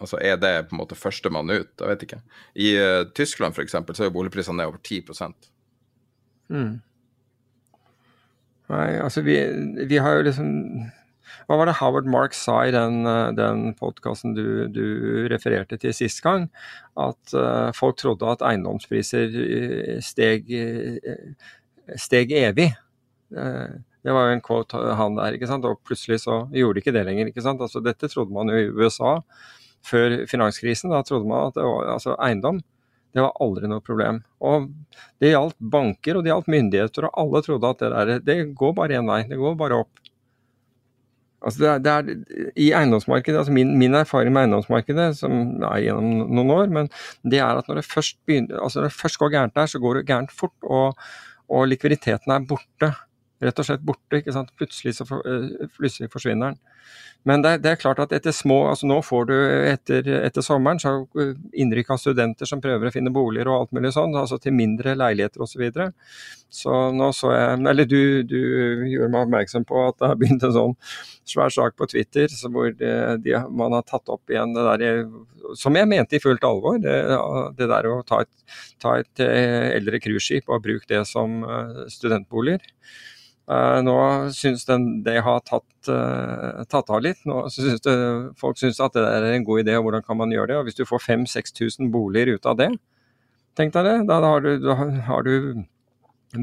[0.00, 1.72] Altså er det på en måte førstemann ut?
[1.76, 2.20] Jeg vet ikke.
[2.56, 5.04] I uh, Tyskland eksempel, så er jo boligprisene ned over 10
[6.50, 6.80] Mm.
[8.70, 9.36] Nei, altså vi,
[9.86, 10.48] vi har jo liksom
[11.46, 15.94] Hva var det Howard Mark sa i den, eh, den podkasten du, du refererte til
[15.94, 16.48] sist gang?
[16.98, 19.30] At uh, folk trodde at eiendomspriser
[20.02, 20.50] steg,
[21.94, 22.72] steg evig.
[23.30, 25.66] Uh, det var jo en quote han der, ikke sant.
[25.68, 27.62] Og plutselig så gjorde de ikke det lenger, ikke sant.
[27.62, 29.18] Altså dette trodde man jo i USA
[29.86, 30.92] før finanskrisen.
[30.92, 32.60] Da trodde man at var, altså eiendom
[33.14, 34.20] det var aldri noe problem.
[34.46, 34.68] Og
[35.22, 38.76] det gjaldt banker og det gjaldt myndigheter, og alle trodde at det der, det går
[38.76, 39.90] bare én vei, det går bare opp.
[41.40, 45.86] Altså det er, det er, I eiendomsmarkedet, altså min, min, erfaring med eiendomsmarkedet, som er
[45.86, 46.90] gjennom noen år, men
[47.24, 49.80] det er at når det først, begynner, altså når det først går gærent der, så
[49.80, 51.00] går det gærent fort, og,
[51.48, 52.92] og likviditeten er borte.
[53.40, 54.20] Rett og slett borte.
[54.20, 54.52] ikke sant?
[54.58, 55.24] Plutselig, så for,
[55.78, 56.60] plutselig forsvinner den.
[57.28, 59.34] Men det, det, er klart at etter små, altså nå får du
[59.68, 60.94] etter, etter sommeren så
[61.52, 64.94] innrykk av studenter som prøver å finne boliger og alt mulig sånn, altså til mindre
[64.96, 65.50] leiligheter osv.
[65.50, 65.90] Så, videre.
[66.48, 68.38] så nå så jeg Eller du, du,
[68.88, 70.76] gjorde meg oppmerksom på at det har begynt en sånn
[71.28, 75.04] svær sak på Twitter hvor de, de, man har tatt opp igjen det der
[75.60, 76.96] som jeg mente i fullt alvor, det,
[77.58, 78.32] det der å ta et,
[78.80, 81.42] ta et eldre cruiseskip og bruke det som
[81.92, 82.64] studentboliger.
[83.50, 83.94] Uh, nå
[84.30, 87.18] syns den, det har tatt, uh, tatt, av litt.
[87.26, 87.94] Nå synes det,
[88.38, 90.58] folk syns at det er en god idé, og hvordan kan man gjøre det?
[90.60, 92.68] Og Hvis du får 5000-6000 boliger ut av det,
[93.58, 93.96] tenk deg det.
[94.06, 94.76] Da, har, du, da
[95.08, 95.64] har, du,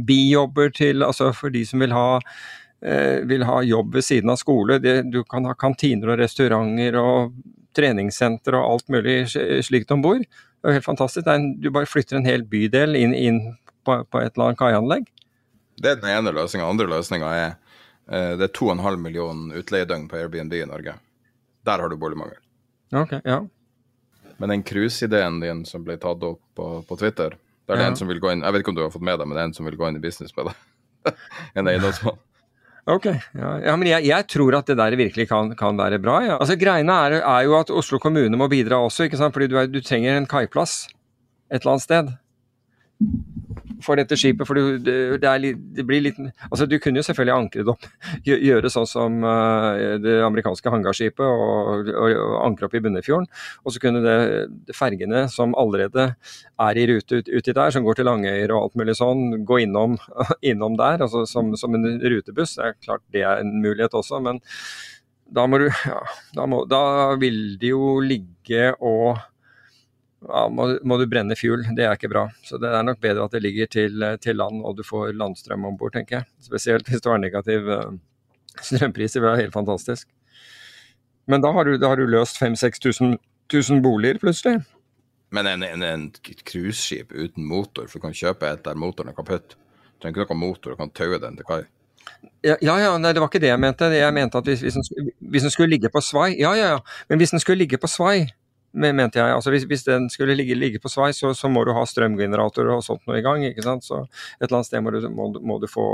[0.03, 4.41] bijobber til Altså for de som vil ha, uh, vil ha jobb ved siden av
[4.43, 4.81] skole.
[5.07, 7.37] Du kan ha kantiner og restauranter og
[7.77, 9.21] treningssenter og alt mulig
[9.63, 10.27] slikt om bord.
[10.27, 11.29] Det er jo helt fantastisk.
[11.63, 13.39] Du bare flytter en hel bydel inn,
[13.87, 15.07] på et eller annet kaianlegg.
[15.77, 16.67] Det er den ene løsninga.
[16.67, 17.49] Andre løsninga er
[18.09, 20.97] uh, det er 2,5 millioner utleiedøgn på Airbnb i Norge.
[21.67, 22.39] Der har du boligmangel.
[22.95, 23.41] Ok, ja.
[24.37, 27.35] Men den cruiseideen din som ble tatt opp på, på Twitter,
[27.67, 27.89] det er ja.
[27.91, 29.35] en som vil gå inn Jeg vet ikke om du har fått med deg, men
[29.35, 30.63] det er en som vil gå inn i business med deg.
[31.59, 32.21] en eiendomsmann.
[32.87, 36.21] Ok, ja, ja men jeg, jeg, tror at det der virkelig kan, kan være bra.
[36.23, 36.37] Ja.
[36.37, 39.35] Altså Greiene er, er, jo at Oslo kommune må bidra også, ikke sant?
[39.35, 40.85] fordi du, er, du trenger en kaiplass
[41.51, 42.15] et eller annet sted
[43.83, 44.47] for dette skipet.
[44.47, 46.19] For det, litt, det, blir litt
[46.49, 47.87] Altså, du kunne jo selvfølgelig ankret opp.
[48.25, 53.29] Gjøre sånn som uh, det amerikanske hangarskipet og, og, og ankre opp i Bunnefjorden.
[53.63, 54.17] Og så kunne det,
[54.77, 56.09] fergene som allerede
[56.67, 59.97] er i rute uti der, som går til Langøyer og alt mulig sånn, gå innom,
[60.51, 62.57] innom der altså som, som, en rutebuss.
[62.57, 64.41] Det er klart det er en mulighet også, men
[65.27, 65.99] da må du Ja,
[66.37, 69.17] da, må, da vil de jo ligge og
[70.25, 71.65] ja, må, må, du brenne fuel.
[71.77, 72.25] Det er ikke bra.
[72.45, 75.67] Så det er nok bedre at det ligger til, til land og du får landstrøm
[75.69, 76.29] om bord, tenker jeg.
[76.49, 77.91] Spesielt hvis du har negativ uh,
[78.61, 79.17] strømpris.
[79.17, 80.09] Det er helt fantastisk.
[81.27, 84.61] Men da har du, da har du løst 5000-6000 boliger plutselig.
[85.35, 86.11] Men en, en, en
[86.47, 89.57] cruiseskip uten motor, for du kan kjøpe et der motoren er kaputt.
[89.57, 91.65] Du trenger ikke noen motor, du kan taue den til kai.
[92.45, 93.89] Ja, ja, nei, det var ikke det jeg mente.
[93.91, 96.77] Jeg mente at hvis, hvis den skulle ligge på svai Ja, ja, ja.
[97.09, 98.29] Men hvis den skulle ligge på svai,
[98.73, 99.33] mente jeg.
[99.33, 102.75] Altså hvis, hvis den skulle ligge, ligge på svei, så, så, må du ha strømgeneratorer
[102.75, 103.45] og sånt noe i gang.
[103.47, 103.87] ikke sant?
[103.87, 105.87] Så et eller annet sted må du, må, må du, få,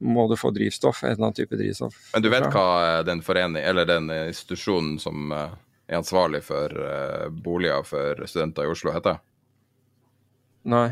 [0.00, 1.02] må du få drivstoff.
[1.04, 1.98] Et eller annet type drivstoff.
[2.14, 7.84] Men du vet hva den forening, eller den institusjonen som er ansvarlig for uh, boliger
[7.86, 9.20] for studenter i Oslo, heter?
[10.66, 10.88] Nei.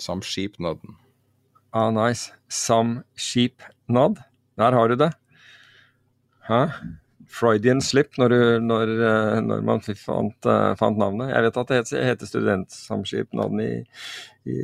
[0.00, 0.96] Samskipnaden.
[1.72, 2.32] Ah, nice.
[2.48, 4.20] Samskipnad.
[4.60, 5.12] Der har du det.
[6.48, 6.66] Hæ?
[7.30, 11.30] Freudian slip når, du, når, eh, når man fant, uh, fant, navnet.
[11.30, 13.72] Jeg vet at det heter, heter Studentsamskipnaden i,
[14.50, 14.56] i,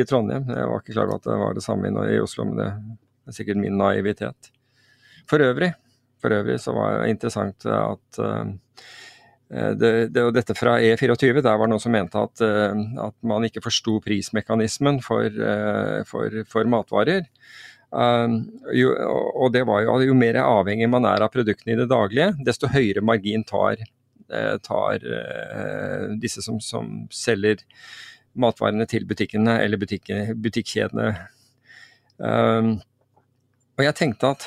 [0.00, 0.48] i, Trondheim.
[0.52, 2.68] Jeg var ikke klar over at det var det samme i, Oslo, men det
[3.30, 4.50] er sikkert min naivitet.
[5.30, 5.72] For øvrig,
[6.20, 8.52] for øvrig så var det interessant at uh,
[9.50, 13.64] det, det, dette fra E24, der var det noen som mente at, at man ikke
[13.64, 15.26] forsto prismekanismen for,
[16.06, 17.24] for, for matvarer.
[17.90, 18.92] Um, jo,
[19.34, 22.70] og det var jo, jo mer avhengig man er av produktene i det daglige, desto
[22.70, 23.82] høyere margin tar,
[24.30, 27.64] eh, tar uh, disse som, som, selger
[28.38, 31.08] matvarene til butikkene eller butikkjedene.
[32.22, 32.76] Um,
[33.74, 34.46] og jeg tenkte at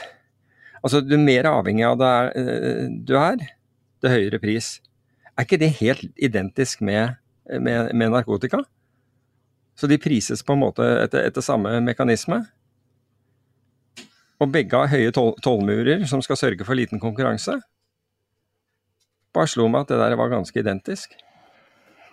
[0.80, 3.44] altså, du mer avhengig av det er, uh, du er,
[4.04, 4.78] det høyere pris.
[5.36, 7.20] Er ikke det helt identisk med,
[7.52, 8.64] med, med narkotika?
[9.76, 12.46] Så de prises på en måte etter, etter samme mekanisme?
[14.44, 17.60] Og begge har høye tollmurer som skal sørge for liten konkurranse.
[19.34, 21.16] Bare slo meg at det der var ganske identisk.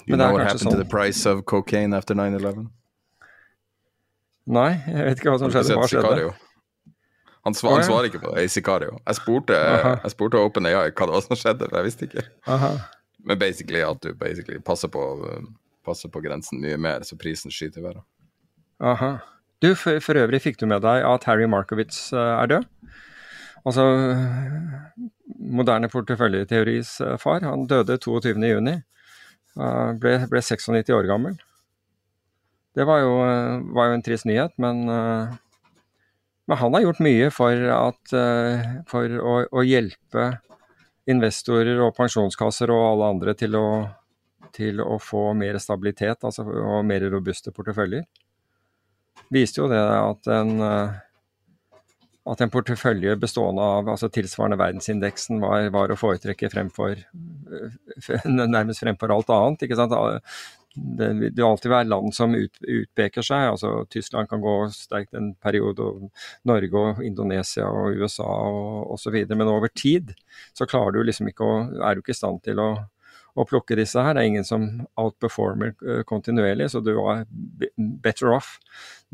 [0.07, 0.77] You know what happened sånn...
[0.77, 2.69] to the price of cocaine after 9-11?
[4.51, 5.77] Nei, jeg vet ikke hva som skjedde.
[5.77, 6.31] Hva skjedde?
[7.47, 8.97] Han, svar, han svarer ikke på det i Sicario.
[9.07, 12.25] Jeg spurte, jeg spurte OpenAI hva det var som skjedde, for jeg visste ikke.
[12.53, 12.73] Aha.
[13.25, 15.05] Men basically at du basically passer på,
[15.87, 18.05] passer på grensen mye mer, så prisen skyter i været.
[19.61, 22.69] Du, for, for, øvrig fikk du med deg at Harry Markowitz uh, er død.
[23.69, 23.85] Altså
[25.37, 27.45] moderne porteføljeteoris uh, far.
[27.45, 28.81] Han døde 22.6.
[29.61, 31.37] Uh, ble, ble 96 år gammel.
[32.79, 33.13] Det var jo,
[33.75, 38.13] var jo en trist nyhet, men, men, han har gjort mye for, at,
[38.87, 40.29] for å, å, hjelpe
[41.11, 43.65] investorer og pensjonskasser og alle andre til å,
[44.55, 48.07] til å få mer stabilitet altså, og mer robuste porteføljer
[49.33, 50.99] viste jo det at en, eh,
[52.31, 58.85] at en portefølje bestående av altså tilsvarende verdensindeksen var, var, å foretrekke fremfor eh, nærmest
[58.85, 59.67] fremfor alt annet.
[59.67, 59.97] ikke sant?
[60.71, 63.49] Det, vil alltid være land som ut, utpeker seg.
[63.55, 69.17] altså Tyskland kan gå sterkt en periode, og Norge og Indonesia og USA og osv.
[69.33, 70.15] Men over tid
[70.55, 72.71] så klarer du liksom ikke å, er du ikke i stand til å
[73.35, 74.15] å plukke disse her.
[74.15, 74.67] Det er ingen som
[75.01, 77.25] outperformer eh, kontinuerlig, så du er
[78.03, 78.57] better off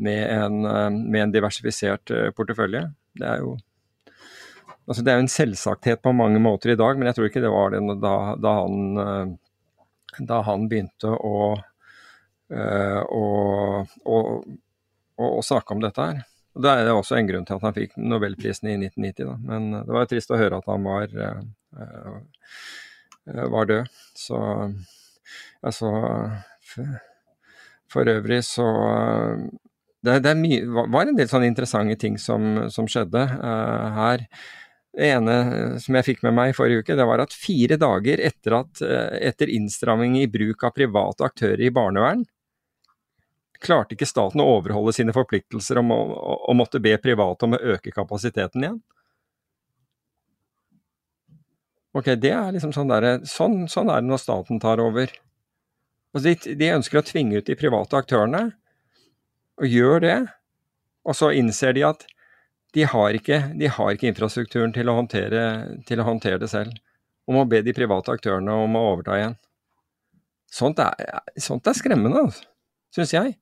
[0.01, 2.87] med en, eh, med en diversifisert eh, portefølje.
[3.17, 3.57] Det er jo
[4.87, 7.51] altså det er en selvsagthet på mange måter i dag, men jeg tror ikke det
[7.51, 9.33] var det da, da, han,
[10.29, 11.57] da han, begynte å,
[12.47, 13.25] å,
[13.83, 14.21] å,
[15.19, 16.21] å, snakke om dette her.
[16.55, 19.35] Det er også en grunn til at han fikk nobelprisen i 1990, da.
[19.51, 21.11] men det var jo trist å høre at han var
[23.27, 23.89] var død.
[24.17, 24.39] Så
[25.61, 25.89] altså
[27.91, 28.67] For øvrig så
[30.05, 34.23] det, det mye, var en del sånne interessante ting som, som skjedde uh, her.
[34.97, 35.35] Det ene
[35.81, 38.81] som jeg fikk med meg i forrige uke, det var at fire dager etter, at,
[39.21, 42.23] etter innstramming i bruk av private aktører i barnevern,
[43.61, 45.99] klarte ikke staten å overholde sine forpliktelser om å,
[46.49, 48.79] å måtte be private om å øke kapasiteten igjen.
[51.97, 55.09] Ok, det er liksom sånn derre sånn, sånn, er det når staten tar over.
[56.13, 58.43] Altså de, de, ønsker å tvinge ut de private aktørene,
[59.57, 60.17] og gjør det.
[61.07, 62.05] Og så innser de at
[62.75, 65.41] de har ikke, de har ikke infrastrukturen til å, håndtere,
[65.87, 66.75] til å, håndtere, det selv.
[67.25, 69.37] Og må be de private aktørene om å overta igjen.
[70.53, 70.93] Sånt er,
[71.41, 72.45] sånt er skremmende, altså,
[72.93, 73.33] syns jeg.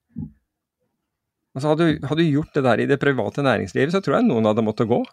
[1.55, 4.63] Altså hadde du gjort det der i det private næringslivet, så tror jeg noen hadde
[4.65, 5.03] måttet gå.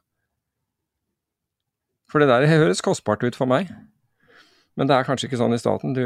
[2.13, 3.71] For det der høres kostbart ut for meg.
[4.77, 5.97] Men det er kanskje ikke sånn i staten.
[5.97, 6.05] Du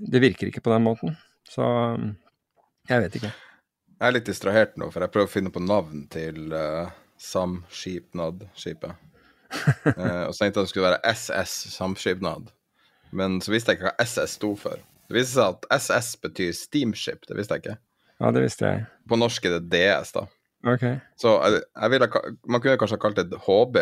[0.00, 1.16] Det virker ikke på den måten.
[1.48, 1.64] Så
[2.88, 3.32] jeg vet ikke.
[4.00, 6.88] Jeg er litt distrahert nå, for jeg prøver å finne på navn til uh,
[7.20, 8.94] Samskipnad-skipet.
[8.96, 12.48] uh, og så tenkte jeg det skulle være SS Samskipnad.
[13.12, 14.80] Men så visste jeg ikke hva SS sto for.
[15.10, 17.28] Det viste seg at SS betyr steamship.
[17.28, 17.78] Det visste jeg ikke.
[18.20, 18.84] Ja, det visste jeg.
[19.08, 20.24] På norsk er det DS, da.
[20.66, 20.98] Okay.
[21.16, 22.08] Så jeg, jeg ville,
[22.48, 23.76] man kunne kanskje ha kalt det HB.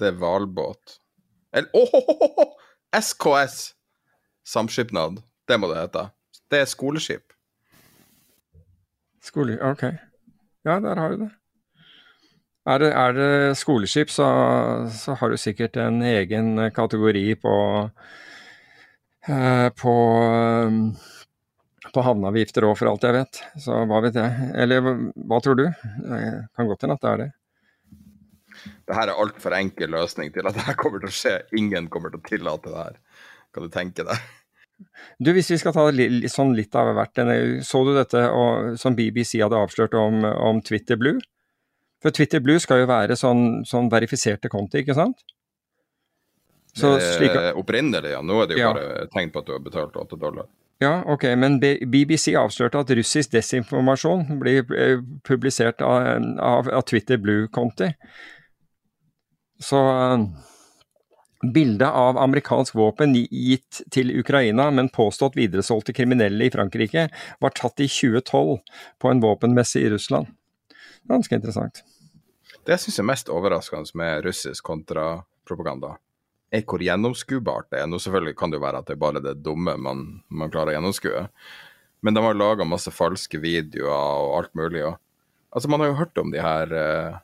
[0.00, 0.98] Det er hvalbåt.
[1.52, 2.54] Eller oh, oh, oh,
[2.94, 3.74] SKS!
[4.46, 5.20] Samskipnad.
[5.48, 6.08] Det må det hete.
[6.50, 7.32] Det er skoleskip.
[9.22, 9.58] Skole...
[9.62, 9.82] Ok.
[10.64, 11.30] Ja, der har du det.
[12.66, 14.26] Er det, er det skoleskip, så,
[14.92, 17.54] så, har du sikkert en egen kategori på
[19.28, 19.94] eh, på
[20.66, 20.96] um,
[21.94, 23.40] på havneavgifter òg, for alt jeg vet.
[23.60, 24.48] Så hva vet jeg.
[24.62, 25.66] Eller hva tror du?
[25.70, 26.20] Det
[26.56, 27.30] kan godt hende at det er det.
[28.90, 31.36] Det her er altfor enkel løsning til at det her kommer til å skje.
[31.56, 33.00] Ingen kommer til å tillate det her.
[33.54, 34.28] Kan du tenke deg?
[35.20, 37.20] Du, Hvis vi skal ta litt, sånn litt av hvert.
[37.66, 41.20] Så du dette og, som BBC hadde avslørt om, om Twitter Blue?
[42.00, 45.20] For Twitter Blue skal jo være sånn, sånn verifiserte konti, ikke sant?
[46.76, 48.22] Så slik Opprinnelig, ja.
[48.22, 48.72] Nå er det jo Ja.
[48.72, 50.46] bare tegn på at du har betalt 8 dollar.
[50.80, 56.06] Ja, ok, men BBC avslørte at russisk desinformasjon blir eh, publisert av,
[56.40, 57.90] av, av Twitter Blue-konti.
[59.60, 60.24] Så eh,
[61.52, 67.10] bildet av amerikansk våpen gitt til Ukraina, men påstått videresolgt til kriminelle i Frankrike,
[67.44, 68.58] var tatt i 2012
[69.00, 70.32] på en våpenmesse i Russland.
[71.12, 71.84] Ganske interessant.
[72.64, 75.98] Det jeg er mest overraskende med russisk kontrapropaganda,
[76.50, 77.88] er hvor gjennomskuebart det er.
[77.90, 80.74] Nå selvfølgelig kan det jo være at det er bare det dumme man, man klarer
[80.74, 81.24] å gjennomskue,
[82.00, 84.84] men de har laga masse falske videoer og alt mulig.
[84.88, 84.96] Og,
[85.54, 87.18] altså Man har jo hørt om de her eh,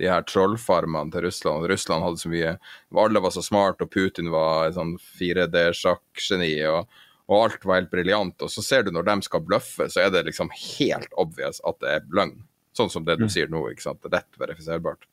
[0.00, 1.66] de her trollfarmene til Russland.
[1.68, 2.56] Russland hadde så mye
[3.02, 6.54] Alle var så smart, og Putin var et sånn 4D-sjakkgeni.
[6.70, 8.40] Og, og alt var helt briljant.
[8.40, 11.80] Og så ser du når de skal bløffe, så er det liksom helt obvious at
[11.84, 12.38] det er løgn.
[12.76, 14.08] Sånn som det du sier nå, ikke sant.
[14.08, 15.04] Rett verifiserbart.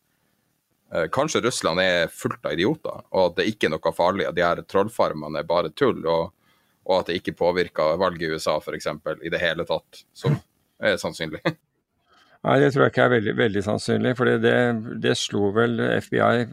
[0.93, 4.27] Eh, kanskje Russland er fullt av idioter, og at det ikke er noe farlig.
[4.29, 6.33] At de her trollfarmene er bare tull, og,
[6.88, 8.91] og at det ikke påvirker valget i USA f.eks.
[9.21, 10.05] i det hele tatt.
[10.15, 10.38] Som
[10.79, 11.43] er sannsynlig.
[12.45, 14.11] Nei, det tror jeg ikke er veldig, veldig sannsynlig.
[14.15, 14.53] For det,
[15.03, 16.45] det slo vel FBI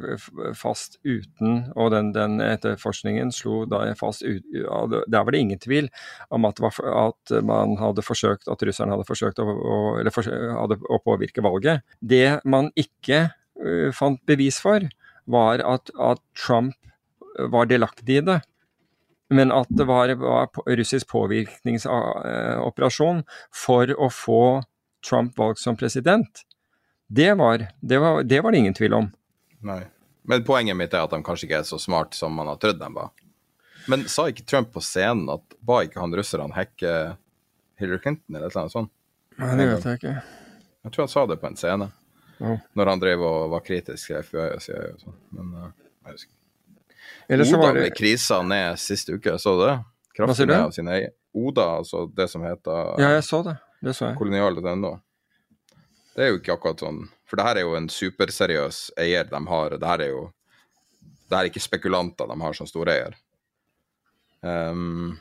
[0.59, 5.91] fast uten Og den, den etterforskningen slo da fast ut Der var det ingen tvil
[6.35, 10.81] om at, var, at man hadde forsøkt At russerne hadde forsøkt å, å, eller hadde
[10.89, 11.85] å påvirke valget.
[12.01, 13.27] Det man ikke
[13.97, 14.81] fant bevis for,
[15.25, 16.77] var at, at Trump
[17.51, 18.41] var delaktig i det.
[19.35, 23.23] Men at det var, var russisk påvirkningsoperasjon
[23.65, 24.63] for å få
[25.05, 26.45] Trump valgt som president,
[27.09, 29.11] det var det, var, det var det ingen tvil om.
[29.65, 29.83] Nei.
[30.25, 32.81] Men poenget mitt er at de kanskje ikke er så smart som man har trodd
[32.81, 33.11] de var.
[33.93, 36.93] Men sa ikke Trump på scenen at ba ikke han russerne hacke
[37.81, 38.93] Hillary Clinton eller et eller annet sånt?
[39.37, 40.15] Nei, det vet jeg ikke.
[40.85, 41.91] Jeg tror han sa det på en scene.
[42.45, 42.55] Ja.
[42.77, 45.19] Når han drev og var kritisk til FBI og CIA og sånn.
[45.37, 45.69] Men uh,
[46.05, 46.33] jeg husker.
[47.45, 49.77] Så Oda ble det krisa ned sist uke, så du det?
[50.15, 53.57] Kraftig ned av sin egen Oda, altså det som heter Ja, jeg så det.
[53.83, 54.19] Det så jeg.
[54.21, 54.93] kolonial.no.
[56.15, 59.41] Det er jo ikke akkurat sånn For det her er jo en superseriøs eier de
[59.51, 59.75] har.
[59.81, 60.25] Det her er jo
[61.03, 63.17] Det her er ikke spekulanter de har som storeier.
[64.45, 65.17] Um,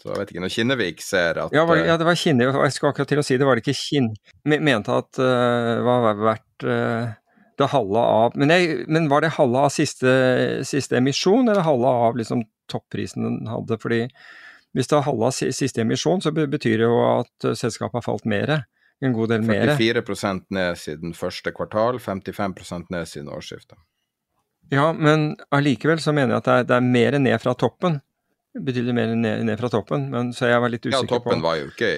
[0.00, 0.42] så jeg vet ikke.
[0.44, 3.10] Når Kinnevik ser at Ja, var det, eh, ja, det var Kinnevik, jeg skulle akkurat
[3.12, 4.10] til å si det, var det ikke Kinn...
[4.48, 7.12] Mente at uh, var verdt uh,
[7.60, 10.12] det halve av men, jeg, men var det halve av siste,
[10.64, 13.76] siste emisjon, eller halve av liksom topprisen den hadde?
[13.82, 14.06] Fordi
[14.76, 18.28] hvis det er halve av siste emisjon, så betyr det jo at selskapet har falt
[18.28, 18.60] mer.
[19.04, 19.74] En god del mer.
[19.76, 23.80] 44% ned siden første kvartal, 55% ned siden årsskiftet.
[24.70, 27.98] Ja, men allikevel så mener jeg at det er, det er mer ned fra toppen.
[28.50, 31.42] Betydelig mer ned, ned fra toppen, men så jeg var litt usikker på Ja, toppen
[31.44, 31.90] var jo ikke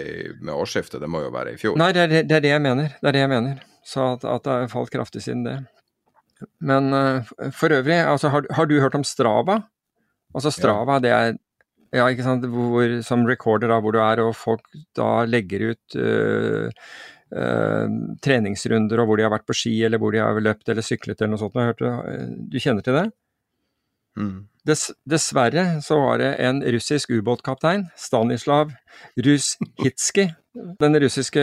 [0.44, 1.78] med årsskiftet, det må jo være i fjor.
[1.80, 2.90] Nei, det er det, det er det jeg mener.
[2.98, 3.62] Det er det jeg mener.
[3.88, 5.54] Så at, at det har falt kraftig siden det.
[6.60, 9.62] Men eh, for øvrig, altså, har, har du hørt om Strava?
[10.36, 11.32] Altså Strava, det er
[11.92, 14.64] ja, ikke sant, hvor, som recorder da, hvor du er, og folk
[14.96, 16.70] da legger ut øh,
[17.32, 20.84] øh, treningsrunder, og hvor de har vært på ski, eller hvor de har løpt eller
[20.84, 21.80] syklet eller noe sånt.
[21.80, 23.06] Du, du kjenner til det?
[24.20, 24.40] Mm.
[24.62, 28.70] Dess, dessverre så var det en russisk ubåtkaptein, Stanislav
[29.18, 30.28] Rushitski.
[30.78, 31.42] Den russiske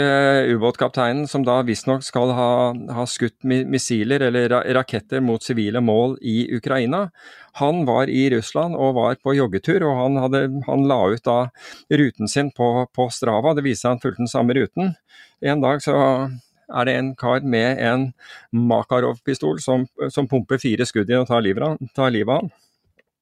[0.54, 2.52] ubåtkapteinen som da visstnok skal ha,
[2.96, 7.10] ha skutt missiler eller raketter mot sivile mål i Ukraina.
[7.60, 11.40] Han var i Russland og var på joggetur, og han, hadde, han la ut da
[11.92, 13.52] ruten sin på, på Strava.
[13.58, 14.96] Det viste seg han fulgte den samme ruten.
[15.44, 15.98] En dag så
[16.70, 18.08] er det en kar med en
[18.56, 22.54] Makarov-pistol som, som pumper fire skudd i og tar livet av han.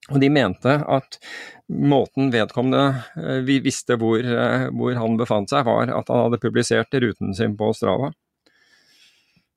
[0.07, 1.19] Og de mente at
[1.67, 6.41] måten vedkommende eh, vi visste hvor, eh, hvor han befant seg, var at han hadde
[6.41, 8.13] publisert ruten sin på Strava.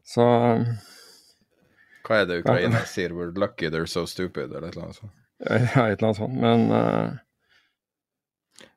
[0.07, 0.27] Så
[2.07, 3.15] Hva er det Ukraina sier?
[3.15, 5.13] We're lucky they're so stupid, eller et eller annet sånt.
[5.47, 6.41] ja, et eller annet sånt.
[6.41, 7.19] Men uh...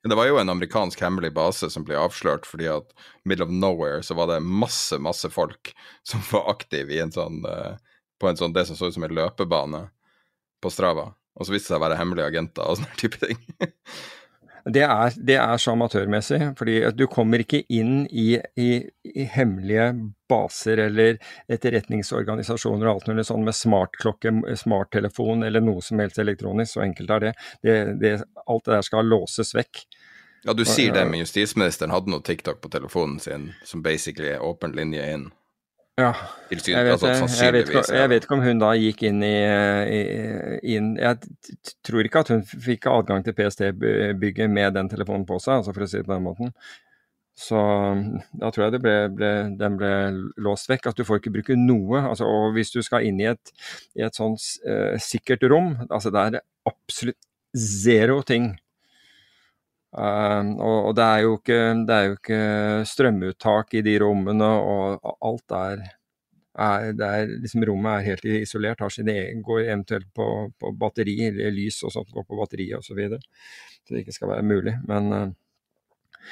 [0.04, 2.92] Det var jo en amerikansk hemmelig base som ble avslørt fordi at
[3.24, 5.72] middle of nowhere så var det masse, masse folk
[6.08, 7.40] som var aktive i en sånn
[8.20, 9.82] på en sånn det som så ut som en løpebane
[10.64, 11.10] på Strava.
[11.34, 13.40] Og så viste det seg å være hemmelige agenter og sånne type ting.
[14.76, 18.70] det er, det er så amatørmessig, fordi du kommer ikke inn i, i,
[19.10, 19.90] i hemmelige
[20.30, 21.20] baser eller
[21.52, 26.78] etterretningsorganisasjoner og alt mulig sånn med smartklokke, smarttelefon eller noe som helst elektronisk.
[26.78, 27.36] Så enkelt er det.
[27.66, 28.16] det, det
[28.46, 29.86] alt det der skal låses vekk.
[30.44, 34.44] Ja, du sier det, men justisministeren hadde noe TikTok på telefonen sin som basically er
[34.44, 35.30] åpen linje inn.
[36.02, 36.10] Ja,
[36.50, 39.36] jeg vet, altså, jeg, vet, jeg vet ikke om hun da gikk inn i,
[39.94, 41.20] i inn, Jeg
[41.86, 45.86] tror ikke at hun fikk adgang til PST-bygget med den telefonen på seg, altså for
[45.86, 46.50] å si det på den måten.
[47.38, 47.60] Så
[48.38, 49.92] da tror jeg det ble, ble, den ble
[50.46, 50.90] låst vekk.
[50.90, 52.02] At du får ikke bruke noe.
[52.02, 53.54] Altså, og hvis du skal inn i et,
[53.98, 57.22] i et sånt uh, sikkert rom, altså det er absolutt
[57.58, 58.54] zero ting.
[59.94, 62.40] Uh, og, og det, er ikke, det er jo ikke
[62.90, 65.84] strømuttak i de rommene, og alt er,
[66.58, 70.30] er, er liksom Rommet er helt isolert, egen, går eventuelt på,
[70.60, 72.90] på batteri, eller lys og sånt går på batteri osv.
[72.90, 73.22] Så, videre,
[73.84, 74.80] så det ikke skal være mulig.
[74.90, 76.26] Men, uh,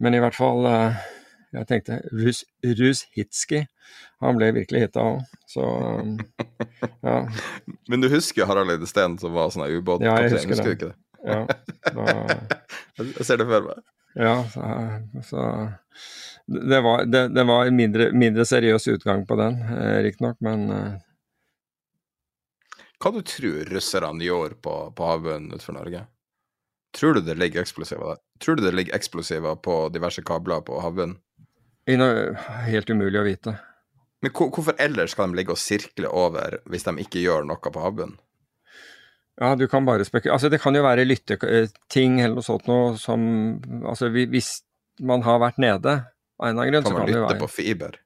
[0.00, 1.04] men i hvert fall uh,
[1.54, 3.62] jeg tenkte Rus, Rushitski,
[4.24, 5.22] han ble virkelig hita òg.
[5.50, 6.16] Så um,
[7.04, 7.20] ja.
[7.90, 10.32] Men du husker Harald Eide Steen som var sånn ubåtkaptein?
[10.32, 10.98] Ja, husker, husker du ikke det?
[11.24, 11.46] Ja,
[11.94, 12.38] da,
[13.00, 13.82] jeg ser det for meg.
[14.14, 14.60] Ja, så,
[15.26, 15.44] så
[16.46, 20.70] det, var, det, det var en mindre, mindre, seriøs utgang på den, eh, riktignok, men
[20.70, 20.94] eh.
[23.02, 26.04] Hva du tror russerne gjør på, på havbunnen utenfor Norge?
[26.94, 28.20] Tror du det ligger eksplosiver der?
[28.40, 31.18] Tror du det ligger eksplosiver på diverse kabler på havbunnen?
[32.70, 33.56] Helt umulig å vite.
[34.24, 37.82] Men hvorfor ellers skal de ligge og sirkle over hvis de ikke gjør noe på
[37.82, 38.16] havbunnen?
[39.40, 40.36] Ja, du kan bare spekulere.
[40.36, 43.24] Altså, det kan jo være lytteting eller noe sånt noe som
[43.82, 44.60] Altså, hvis
[45.02, 45.94] man har vært nede
[46.38, 47.98] av en eller annen grunn, så kan det være lytte på fiber?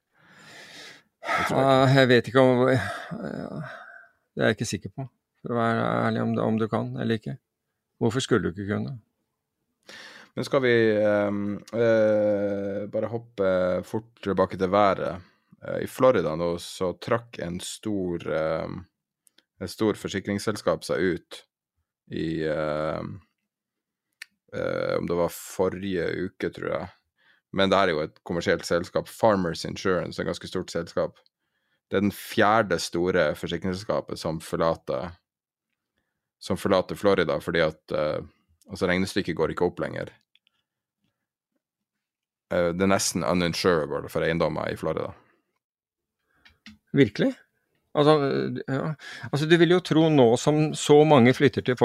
[1.29, 3.75] Jeg, uh, jeg vet ikke om uh,
[4.33, 5.05] Det er jeg ikke sikker på,
[5.43, 7.37] for å være ærlig, om, om du kan eller ikke.
[8.01, 8.97] Hvorfor skulle du ikke kunne?
[10.39, 13.51] Men skal vi uh, bare hoppe
[13.85, 15.27] fort tilbake til været?
[15.83, 18.23] I Florida nå så trakk en stor
[19.59, 21.41] et stor forsikringsselskap seg ut
[22.15, 23.03] i eh,
[24.55, 26.89] eh, Om det var forrige uke, tror jeg.
[27.53, 29.09] Men det er jo et kommersielt selskap.
[29.09, 31.19] Farmers Insurance, et ganske stort selskap.
[31.89, 35.11] Det er den fjerde store forsikringsselskapet som forlater
[36.39, 38.21] som forlater Florida fordi at eh,
[38.71, 40.13] altså regnestykket går ikke opp lenger.
[42.49, 45.11] det er nesten uninsurable for eiendommer i Florida.
[46.97, 47.35] Virkelig?
[47.99, 48.15] Altså,
[48.69, 48.93] ja.
[49.31, 51.79] altså, Du vil jo tro nå som så mange flytter til,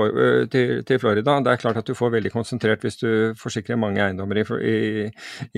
[0.54, 3.10] til, til, Florida, det er klart at du får veldig konsentrert hvis du
[3.40, 5.08] forsikrer mange eiendommer i, i,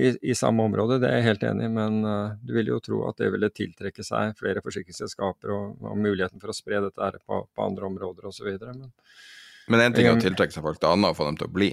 [0.00, 2.80] i, i samme område, det er jeg helt enig i, men uh, du vil jo
[2.84, 7.02] tro at det ville tiltrekke seg flere forsikringsselskaper og, og muligheten for å spre dette
[7.02, 8.48] her på, på andre områder osv.
[8.64, 8.88] Men,
[9.72, 11.50] men en ting er å tiltrekke seg folk, det andre er å få dem til
[11.50, 11.70] å bli.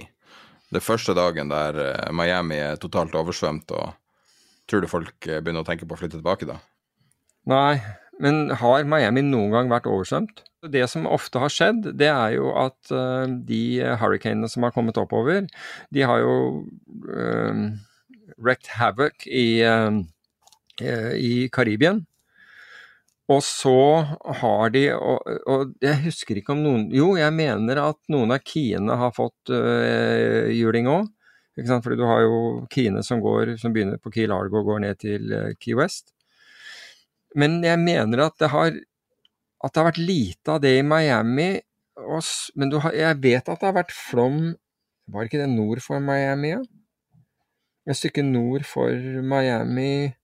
[0.74, 1.80] Det første dagen der
[2.12, 3.94] Miami er totalt oversvømt, og
[4.68, 6.58] tror du folk begynner å tenke på å flytte tilbake da?
[7.50, 7.76] Nei,
[8.22, 10.44] men har Miami noen gang vært oversvømt?
[10.72, 14.98] Det som ofte har skjedd, det er jo at uh, de hurricanene som har kommet
[15.00, 15.44] oppover,
[15.92, 16.36] de har jo
[17.10, 17.64] uh,
[18.38, 20.00] wrecked havoc i, uh,
[21.18, 22.04] i Karibien.
[23.32, 24.04] Og så
[24.40, 28.42] har de og, og, jeg husker ikke om noen Jo, jeg mener at noen av
[28.44, 31.08] kiene har fått uh, juling òg.
[31.54, 32.38] Fordi du har jo
[32.72, 35.30] kiene som, går, som begynner på Key Largo og går ned til
[35.62, 36.13] Key West.
[37.38, 38.74] Men jeg mener at det har,
[39.64, 41.50] at det har vært lite av det i Miami.
[41.98, 42.26] Og,
[42.58, 44.38] men har, jeg vet at det har vært flom
[45.14, 46.54] Var ikke det nord for Miami?
[46.56, 46.62] Ja?
[47.84, 48.90] Et stykke nord for
[49.22, 50.14] Miami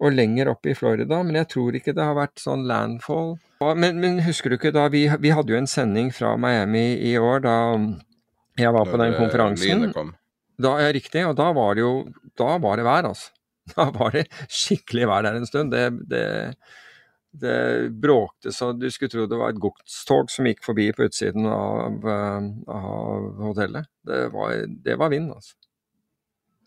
[0.00, 3.34] og lenger opp i Florida, men jeg tror ikke det har vært sånn landfall.
[3.60, 7.16] Men, men husker du ikke da vi, vi, hadde jo en sending fra Miami i
[7.20, 7.56] år da
[8.56, 9.90] jeg var på den konferansen.
[10.60, 11.92] Da, ja, riktig, og da var det jo
[12.38, 13.34] da var det vær, altså.
[13.76, 15.74] Da var det skikkelig vær der en stund.
[15.74, 16.24] Det, det,
[17.40, 17.56] det
[18.02, 22.06] bråkte så du skulle tro det var et godstog som gikk forbi på utsiden av,
[22.06, 23.90] av hotellet.
[24.06, 25.56] Det var, det var vind, altså.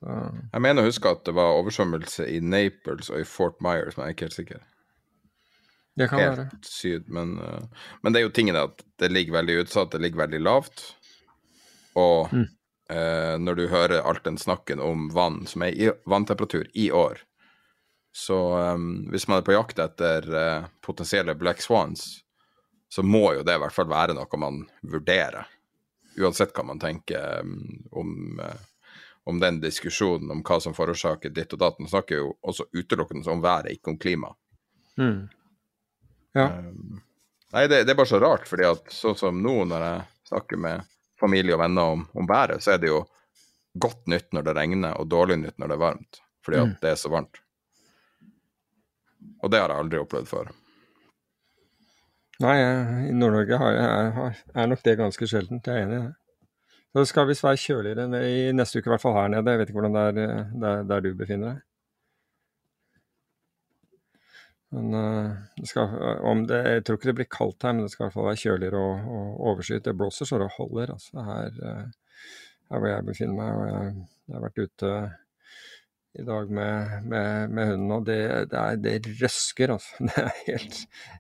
[0.04, 0.14] Så.
[0.52, 4.10] Jeg mener å huske at det var oversvømmelse i Naples og i Fort Myers, men
[4.10, 4.64] jeg er ikke helt sikker.
[5.94, 6.60] Det kan helt være.
[6.66, 7.38] syd, men,
[8.02, 10.84] men, det er jo tingen at det ligger veldig utsatt, det ligger veldig lavt.
[12.00, 12.48] Og mm.
[12.94, 17.24] Eh, når du hører alt den snakken om vann som er i vanntemperatur i år,
[18.14, 22.22] så um, hvis man er på jakt etter uh, potensielle black swans,
[22.90, 25.50] så må jo det i hvert fall være noe man vurderer.
[26.22, 27.56] Uansett hva man tenker um,
[27.90, 28.94] om, uh,
[29.26, 31.82] om, den diskusjonen om hva som forårsaker ditt og datt.
[31.82, 34.30] Man snakker jo også utelukkende om været, ikke om klima.
[35.02, 35.26] Mm.
[36.38, 36.52] Ja.
[36.54, 37.02] Um,
[37.50, 40.62] nei, det, det, er bare så rart, fordi at sånn som nå, når jeg snakker
[40.62, 40.93] med
[41.24, 43.04] familie og venner om, om været, så er det jo
[43.80, 46.20] godt nytt når det regner, og dårlig nytt når det er varmt.
[46.44, 46.76] Fordi at mm.
[46.82, 47.40] det er så varmt.
[49.44, 50.52] Og det har jeg aldri opplevd før.
[52.44, 52.58] Nei,
[53.08, 55.68] i Nord-Norge er nok det ganske sjeldent.
[55.68, 56.14] Jeg er enig i det.
[56.94, 59.54] Så det skal visst være kjøligere i neste uke, i hvert fall her nede.
[59.54, 61.62] Jeg vet ikke hvordan det er eh, der, der du befinner deg.
[64.74, 65.92] Men uh, det skal,
[66.26, 68.30] om det, jeg tror ikke det blir kaldt her, men det skal i hvert fall
[68.32, 69.84] være kjøligere og, og overskyet.
[69.86, 72.24] Det blåser så det holder altså, her, uh,
[72.72, 73.60] her hvor jeg befinner meg.
[73.60, 74.94] og jeg, jeg har vært ute
[76.14, 78.20] i dag med, med, med hunden, og det,
[78.52, 79.98] det, er, det røsker, altså.
[80.10, 80.80] Det er helt,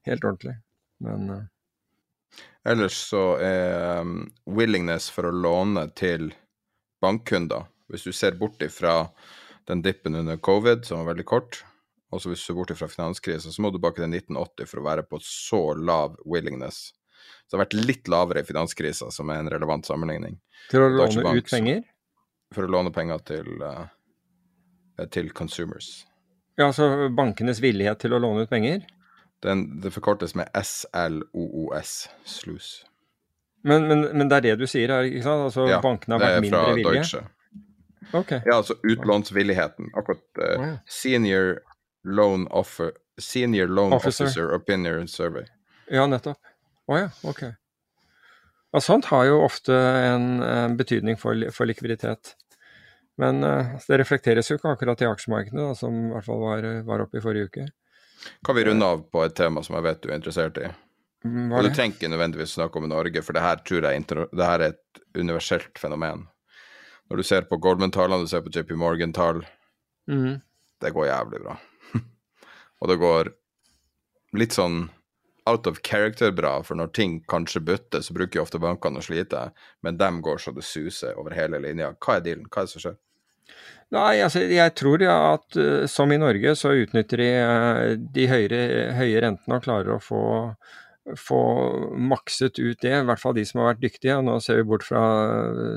[0.10, 0.56] helt ordentlig.
[1.04, 1.42] Men uh...
[2.70, 6.32] Ellers så er um, willingness for å låne til
[7.04, 9.10] bankkunder, hvis du ser bort ifra
[9.68, 11.60] den dippen under covid, som var veldig kort,
[12.14, 14.82] og så hvis du ser bort fra finanskrisen, så må du tilbake til 1980 for
[14.82, 16.92] å være på så lav willingness.
[17.44, 20.40] Så det har vært litt lavere i finanskrisa, som er en relevant sammenligning.
[20.72, 21.84] Til å låne Bank, ut penger?
[22.54, 25.92] For å låne penger til, uh, til consumers.
[26.60, 28.84] Ja, altså bankenes villighet til å låne ut penger?
[29.44, 31.94] Den, det forkortes med SLOOS,
[32.30, 32.74] slus.
[33.64, 35.48] Men, men, men, det er det du sier her, ikke sant?
[35.50, 37.04] Altså ja, bankene har vært mindre villige?
[37.04, 37.24] Deutsche.
[38.14, 38.44] Okay.
[38.46, 39.90] Ja, altså utlånsvilligheten.
[39.98, 41.58] Akkurat uh, senior
[42.04, 45.46] loan offer Senior Loan Officer, Officer Opinion Survey.
[45.92, 46.40] Ja, nettopp.
[46.88, 47.44] Å oh, ja, ok.
[48.74, 52.34] Og sånt har jo ofte en, en betydning for, for, likviditet.
[53.22, 56.66] Men uh, det reflekteres jo ikke akkurat i aksjemarkedet, da, som i hvert fall var,
[56.88, 57.68] var oppe i forrige uke.
[58.46, 60.72] Kan vi runde av på et tema som jeg vet du er interessert i?
[61.24, 64.48] Mm, og du trenger ikke nødvendigvis snakke om Norge, for det her tror jeg det
[64.48, 66.26] her er et universelt fenomen.
[67.12, 69.44] Når du ser på Goldman-tallene, du ser på JP Morgan-tall,
[70.10, 70.34] mm.
[70.82, 71.60] det går jævlig bra
[72.84, 73.32] og det går
[74.36, 74.90] litt sånn
[75.46, 79.50] out of character-bra, for når ting kanskje butter, så bruker jo ofte bankene å slite,
[79.84, 81.94] men dem går så det suser over hele linja.
[82.00, 82.48] Hva er dealen?
[82.48, 83.00] Hva er det som skjer?
[83.94, 88.30] Nei, altså jeg tror ja at uh, som i Norge, så utnytter de uh, de
[88.32, 88.64] høyere,
[88.98, 90.24] høye rentene og klarer å få,
[91.20, 91.42] få
[92.00, 94.18] makset ut det, i hvert fall de som har vært dyktige.
[94.24, 95.04] Nå ser vi bort fra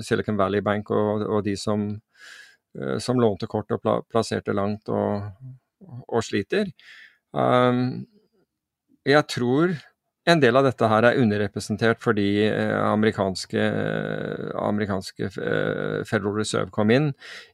[0.07, 1.90] Silicon Valley Bank og, og de som,
[3.02, 5.26] som lånte kort og pla plasserte langt og,
[5.85, 6.70] og sliter.
[7.37, 8.07] Um,
[9.07, 9.77] jeg tror
[10.27, 13.66] en del av dette her er underrepresentert fordi eh, amerikanske,
[14.59, 17.12] amerikanske eh, Federal Reserve kom inn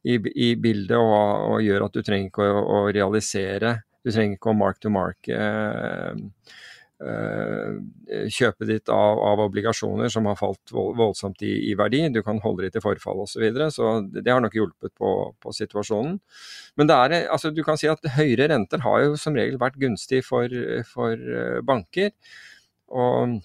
[0.08, 4.38] i, i bildet og, og, gjør at du trenger ikke å, å realisere Du trenger
[4.38, 6.71] ikke å mark to mark eh, Eh,
[7.02, 12.04] kjøpet ditt av, av, obligasjoner som har falt voldsomt i, i verdi.
[12.14, 13.32] Du kan holde ditt til forfall osv.
[13.34, 16.18] Så, videre, så det har nok hjulpet på, på situasjonen.
[16.78, 19.80] Men det er, altså, du kan si at høyere renter har jo som regel vært
[19.82, 20.52] gunstig for,
[20.92, 22.12] for eh, banker.
[22.92, 23.38] Og,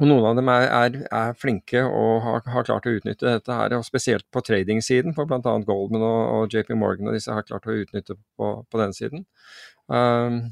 [0.00, 3.56] og, noen av dem er, er, er flinke og har, har, klart å utnytte dette
[3.56, 5.40] her, og spesielt på trading-siden, for bl.a.
[5.66, 9.28] Goldman og, og, JP Morgan og disse har klart å utnytte på, på den siden.
[9.90, 10.50] Um,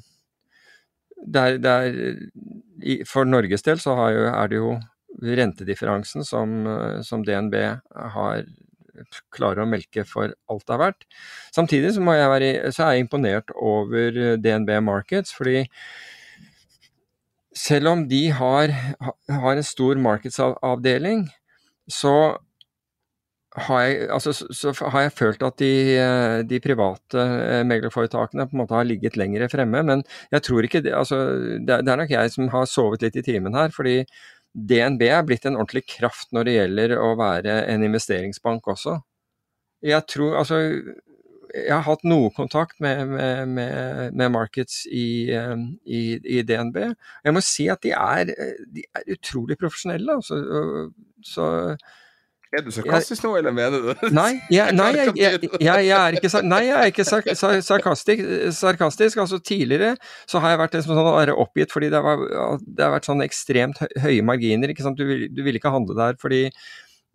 [1.26, 4.72] det er, det er, for Norges del så jo, er det jo
[5.18, 6.62] rentedifferansen som,
[7.02, 7.56] som, DNB
[8.14, 8.44] har
[9.34, 11.06] klarer å melke for alt det er verdt.
[11.54, 15.64] Samtidig så, være, så er jeg imponert over DNB Markets, fordi
[17.58, 18.74] selv om de har,
[19.30, 21.26] har en stor markedsavdeling,
[21.90, 22.14] så
[23.66, 28.56] har jeg, altså, så har jeg følt at de, eh, de private eh, meglerforetakene på
[28.56, 30.04] en måte har ligget lenger fremme, men
[30.34, 31.20] jeg tror ikke det, altså,
[31.64, 33.72] det, er nok jeg som har sovet litt i timen her.
[33.74, 34.02] fordi
[34.54, 38.96] DNB er blitt en ordentlig kraft når det gjelder å være en investeringsbank også.
[39.84, 40.56] Jeg tror, altså
[41.54, 45.54] jeg har hatt noe kontakt med, med, med, med markets i, eh,
[45.84, 46.76] i, i, DNB.
[47.24, 48.34] Jeg må si at de er,
[48.74, 50.18] de er utrolig profesjonelle.
[50.18, 50.90] Altså,
[51.24, 51.48] så
[52.56, 54.10] er du sarkastisk nå, eller mener du det?
[54.16, 58.24] Nei, jeg, nei, jeg, jeg, jeg er ikke, nei, er ikke sarkastisk,
[58.56, 59.20] sarkastisk.
[59.20, 59.94] Altså, tidligere
[60.28, 62.24] så har jeg vært sånn oppgitt fordi det, var,
[62.64, 64.72] det, har vært sånn ekstremt høye marginer.
[64.72, 65.00] ikke sant?
[65.00, 66.46] Du du ville ikke handle der fordi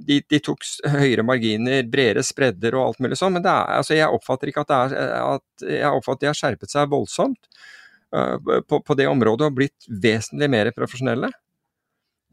[0.03, 3.38] de, de, tok høyere marginer, bredere spredder og alt mulig sånn.
[3.38, 6.73] Men er, altså, jeg oppfatter ikke at det er at Jeg oppfatter de har skjerpet
[6.73, 7.49] seg voldsomt
[8.15, 11.31] uh, på, på det området og blitt vesentlig mer profesjonelle.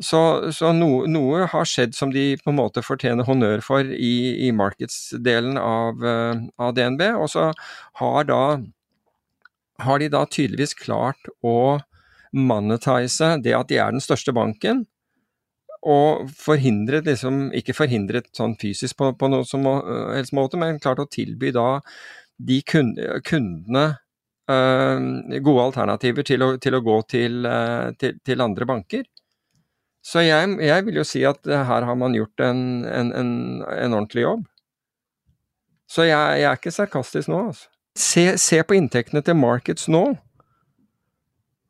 [0.00, 0.20] Så,
[0.56, 4.50] så no, noe har skjedd som de på en måte fortjener honnør for i, i
[4.56, 7.02] markedsdelen av, uh, av, DNB.
[7.20, 7.50] Og så
[8.00, 8.42] har, da,
[9.84, 11.80] har de da tydeligvis klart å
[12.32, 14.86] monetize det at de er den største banken,
[15.80, 20.80] og forhindret liksom, ikke forhindret sånn fysisk på, på noen som uh, helst måte, men
[20.80, 21.80] klart å tilby da
[22.40, 23.84] de kundene
[24.50, 29.04] øh, gode alternativer til å, til å gå til, øh, til, til, andre banker.
[30.00, 33.34] Så jeg, jeg, vil jo si at her har man gjort en, en, en,
[33.68, 34.46] en ordentlig jobb.
[35.90, 37.68] Så jeg, jeg, er ikke sarkastisk nå, altså.
[37.98, 40.04] Se, se på inntektene til Markets nå.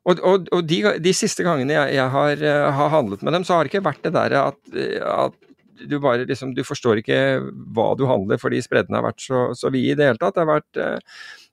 [0.01, 3.43] Og, og, og de, de, siste gangene jeg, jeg har, uh, har, handlet med dem,
[3.45, 4.59] så har det ikke vært det derre at,
[5.05, 5.35] at,
[5.81, 7.41] du bare liksom Du forstår ikke
[7.73, 10.35] hva du handler fordi spreddene har vært så, så vide i det hele tatt.
[10.37, 10.99] Det har vært, uh,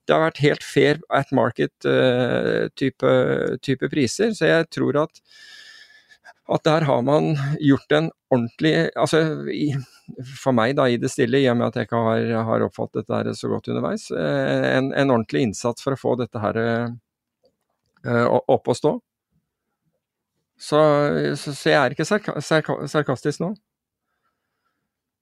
[0.05, 4.29] det har vært helt fair at market-type uh, priser.
[4.37, 5.21] Så jeg tror at
[6.49, 9.21] at der har man gjort en ordentlig altså
[9.53, 9.69] i,
[10.41, 13.09] For meg, da, i det stille, i og med at jeg ikke har, har oppfattet
[13.09, 18.25] dette så godt underveis, eh, en, en, ordentlig innsats for å få dette her uh,
[18.39, 18.95] opp å stå.
[20.59, 20.79] Så,
[21.39, 23.53] så, så, jeg er ikke sarka, sarka, sarkastisk nå.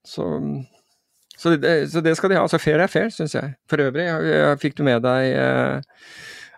[0.08, 0.24] Så,
[1.38, 2.48] så det, det, skal de ha.
[2.48, 3.54] Altså fair er fair, syns jeg.
[3.70, 6.00] For øvrig, jeg, jeg, fikk du med deg uh,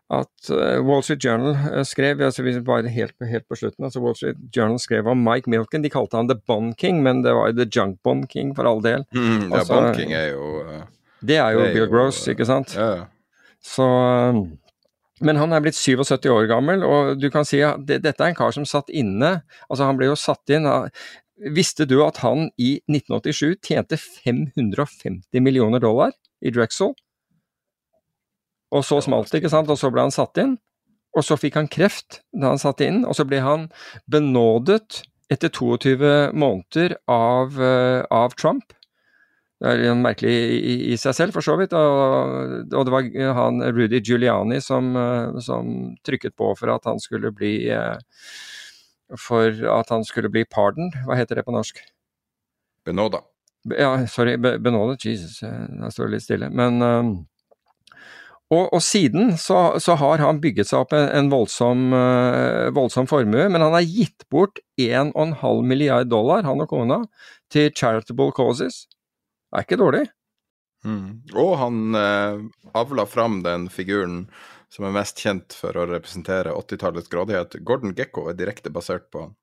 [0.09, 4.15] at uh, Wall Street Journal uh, skrev altså bare helt, helt, på slutten, altså Wall
[4.17, 5.83] Street Journal skrev om Mike Milken.
[5.85, 8.81] De kalte han The Bond King, men det var The Junk Bond King for all
[8.81, 9.05] del.
[9.13, 10.81] Mm, altså, Bond King er jo uh,
[11.21, 12.73] Det er jo det er Bill Gross, ikke sant?
[12.77, 13.05] Ja.
[13.61, 13.85] Så
[15.19, 18.31] men han er blitt 77 år gammel, og du kan si at det, dette er
[18.31, 19.41] en kar som satt inne.
[19.67, 20.67] Altså, han ble jo satt inn
[21.39, 26.11] Visste du at han i 1987 tjente 550 millioner dollar
[26.43, 26.91] i Drexel?
[28.75, 30.57] Og så smalt det, ikke sant, og så ble han satt inn.
[31.17, 33.69] Og så fikk han kreft da han satt inn, og så ble han
[34.11, 38.73] benådet etter 22 måneder av, uh, av Trump.
[39.59, 41.73] Det er merkelig i, i, seg selv, for så vidt.
[41.75, 45.73] Og, og det var han Rudy Giuliani som, uh, som,
[46.07, 47.97] trykket på for at han skulle bli uh,
[49.19, 50.93] For at han skulle bli pardon.
[51.05, 51.81] Hva heter det på norsk?
[52.85, 53.23] Benåda.
[53.75, 54.37] Ja, sorry.
[54.37, 55.03] Benådet.
[55.05, 56.49] Jesus, der står det litt stille.
[56.53, 56.79] Men
[58.49, 63.05] og, og, siden så, så, har han bygget seg opp en, en voldsom, uh, voldsom,
[63.09, 67.03] formue, men han har gitt bort 1,5 milliard dollar, han og kona,
[67.53, 68.87] til charitable causes.
[69.49, 70.05] Det er ikke dårlig.
[70.85, 71.21] Mm.
[71.37, 72.41] Og han uh,
[72.77, 74.23] avla fram den figuren
[74.73, 77.57] som er mest kjent for å representere 80-tallets grådighet.
[77.65, 79.35] Gordon Gekko er direkte basert på han.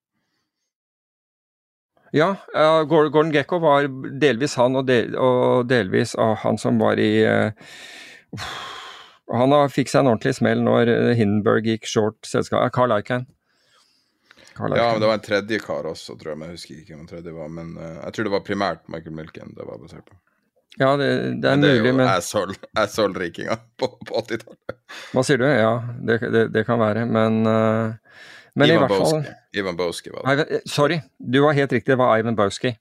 [2.14, 3.86] Ja, uh, Gordon Gekko var
[4.18, 7.76] delvis han, og, del, og delvis uh, han som var i uh,
[9.32, 12.74] han fikk seg en ordentlig smell når eh, Hindenburg gikk short selskapet.
[12.76, 13.26] Carl Icahn.
[14.56, 16.40] Ja, men det var en tredje kar også, tror jeg.
[16.40, 17.50] Men jeg husker ikke hvem den tredje var.
[17.52, 20.16] Men uh, jeg tror det var primært Michael Milken det var basert på.
[20.76, 21.08] Ja, det,
[21.40, 24.78] det er men det mulig, men Det er jo rikinga på, på 80-tallet.
[25.12, 25.46] Hva sier du?
[25.48, 25.74] Ja,
[26.04, 26.18] det,
[26.52, 27.06] det, kan være.
[27.08, 28.24] Men, uh,
[28.54, 30.34] men Ivan i hvert fall Ivan Boski var det.
[30.34, 31.92] Ivan, sorry, du var helt riktig.
[31.92, 32.74] Det var Ivan Boski.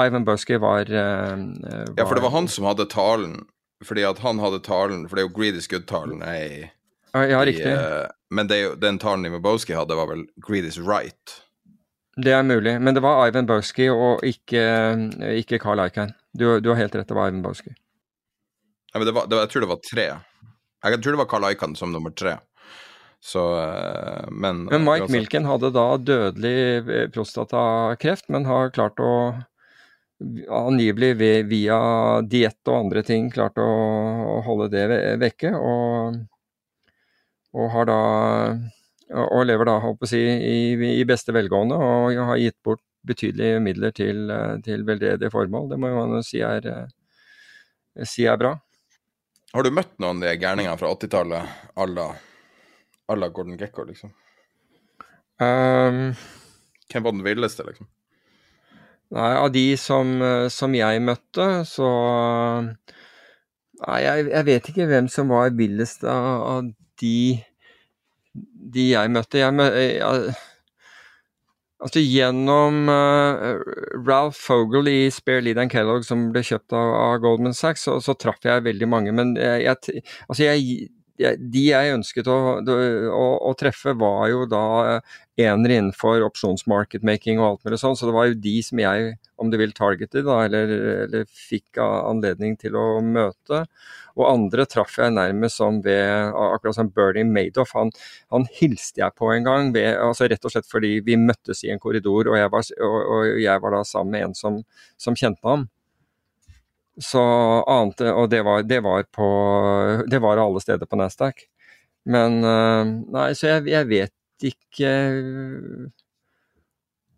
[0.00, 3.42] Ivan Boski var, uh, var Ja, for det var han som hadde talen
[3.86, 6.60] fordi at han hadde talen For det er jo Greedy Good-talen er i
[7.12, 7.68] Ja, riktig.
[7.68, 11.42] I, uh, men det, den talen Imabowski hadde, var vel Greedy's Right.
[12.16, 14.62] Det er mulig, men det var Ivan Bowski og ikke,
[15.36, 16.12] ikke Carl Icahn.
[16.32, 17.72] Du, du, har helt rett, det var Ivan Bowski.
[18.92, 20.06] Ja, men det var, det var, jeg tror det var tre.
[20.82, 22.36] Jeg tror det var Carl Icahn som nummer tre.
[23.22, 26.56] Så, uh, men Men Mike Milken hadde da dødelig
[26.90, 29.12] eh, prostatakreft, men har klart å
[30.48, 31.12] angivelig
[31.50, 31.78] via
[32.26, 33.66] diett og andre ting klart å,
[34.36, 35.52] å holde det vekke.
[35.58, 36.20] Og,
[37.56, 37.98] og, har da
[39.12, 43.92] og lever da, håper jeg, i, i beste velgående og har gitt bort betydelige midler
[43.92, 44.30] til,
[44.64, 45.68] til veldedige formål.
[45.72, 46.68] Det må man jo si er,
[48.08, 48.54] si er bra.
[49.52, 54.14] Har du møtt noen av de gærningene fra 80-tallet à la Gordon Gekko, liksom?
[55.42, 56.14] Um,
[56.88, 57.88] Hvem var den villeste, liksom?
[59.12, 61.88] Nei, av de som, eh, som jeg møtte, så
[63.82, 66.68] Nei, jeg, jeg, vet ikke hvem som var villest av, av
[67.02, 67.40] de,
[68.76, 69.40] de jeg møtte.
[69.40, 69.56] Jeg,
[69.96, 70.36] jeg,
[71.82, 73.58] altså Gjennom uh,
[74.06, 77.98] Ralph Fogel i Spare Lead and Kellogg, som ble kjøpt av, av Goldman Sachs, så,
[77.98, 79.16] så, traff jeg veldig mange.
[79.18, 79.66] Men jeg,
[80.28, 80.86] altså jeg
[81.20, 84.62] de jeg ønsket å, å, å, treffe, var jo da
[84.94, 89.12] eh, enere innenfor opsjonsmarketmaking og alt mulig sånn, så det var jo de som jeg,
[89.40, 90.72] om du vil, targeted, da, eller,
[91.04, 93.64] eller, fikk anledning til å møte.
[94.16, 97.72] Og andre traff jeg nærmest som ved Akkurat som Bernie Madoff.
[97.78, 97.92] Han,
[98.32, 101.72] han hilste jeg på en gang, ved, altså rett og slett fordi vi møttes i
[101.72, 104.60] en korridor, og jeg var, og, og jeg var da sammen med en som,
[105.00, 105.68] som kjente ham.
[107.00, 107.20] Så
[107.64, 109.26] annet, og det var, det var, på
[110.10, 111.46] Det var alle steder på Nasdaq.
[112.04, 114.90] Men eh, Nei, så jeg, jeg vet ikke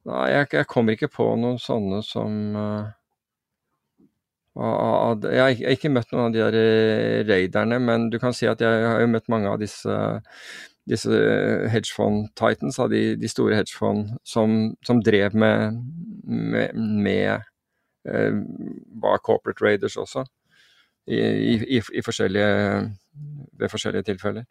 [0.05, 2.93] Nei, jeg, jeg, kommer ikke på noen sånne som uh,
[5.33, 8.61] Jeg har ikke møtt noen av de der eh, raiderne, men du kan si at
[8.63, 9.97] jeg har jo møtt mange av disse,
[10.87, 11.09] disse
[11.73, 15.81] hedgefond-titans, av de, de, store hedgefond som, som drev med,
[16.29, 17.54] med, med Eh,
[18.05, 20.27] var corporate raiders også,
[21.07, 22.91] i, i, i forskjellige,
[23.61, 24.45] ved forskjellige tilfeller.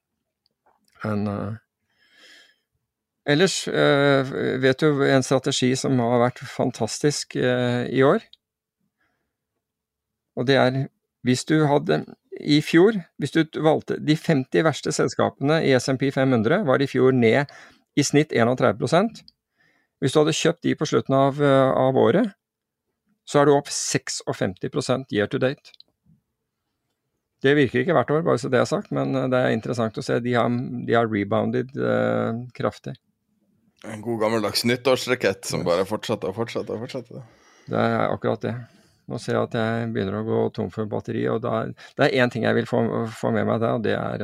[1.04, 1.54] Men uh,
[3.30, 8.26] ellers uh, vet du en strategi som har vært fantastisk uh, i år.
[10.38, 10.84] Og det er
[11.24, 12.04] hvis du hadde
[12.42, 17.14] i fjor, hvis du valgte de 50 verste selskapene i SMP 500, var i fjor
[17.16, 17.52] ned
[17.96, 19.22] i snitt 31%
[20.02, 22.34] Hvis du hadde kjøpt de på slutten av, eh, av året,
[23.30, 25.74] så er du opp 56% year to date.
[27.44, 30.04] Det virker ikke hvert år, bare så det er sagt, men det er interessant å
[30.06, 30.20] se.
[30.24, 30.52] De har,
[30.88, 32.94] de har rebounded eh, kraftig.
[33.84, 37.26] En god gammeldags nyttårsrakett som bare fortsetter og fortsetter og fortsetter.
[37.68, 38.54] Det er akkurat det.
[39.12, 42.24] Nå ser jeg at jeg begynner å gå tom for batteri, og da, det er
[42.24, 42.80] én ting jeg vil få,
[43.12, 44.24] få, med meg der, og det er,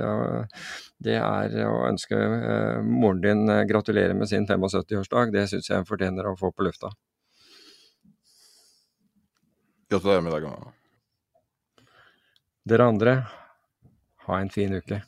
[1.04, 5.36] det er å ønske uh, moren din uh, gratulerer med sin 75-årsdag.
[5.36, 6.94] Det syns jeg fortjener å få på lufta.
[9.90, 10.52] Gratulerer med dagen.
[12.70, 13.24] Dere andre,
[14.26, 15.02] ha en fin uke.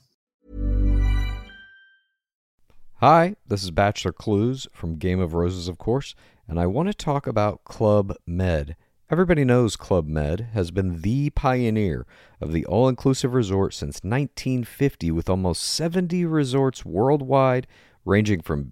[3.01, 6.15] Hi, this is Bachelor Clues from Game of Roses, of course,
[6.47, 8.75] and I want to talk about Club Med.
[9.11, 12.07] Everybody knows Club Med has been the pioneer
[12.39, 17.67] of the all inclusive resort since 1950, with almost 70 resorts worldwide,
[18.03, 18.71] ranging from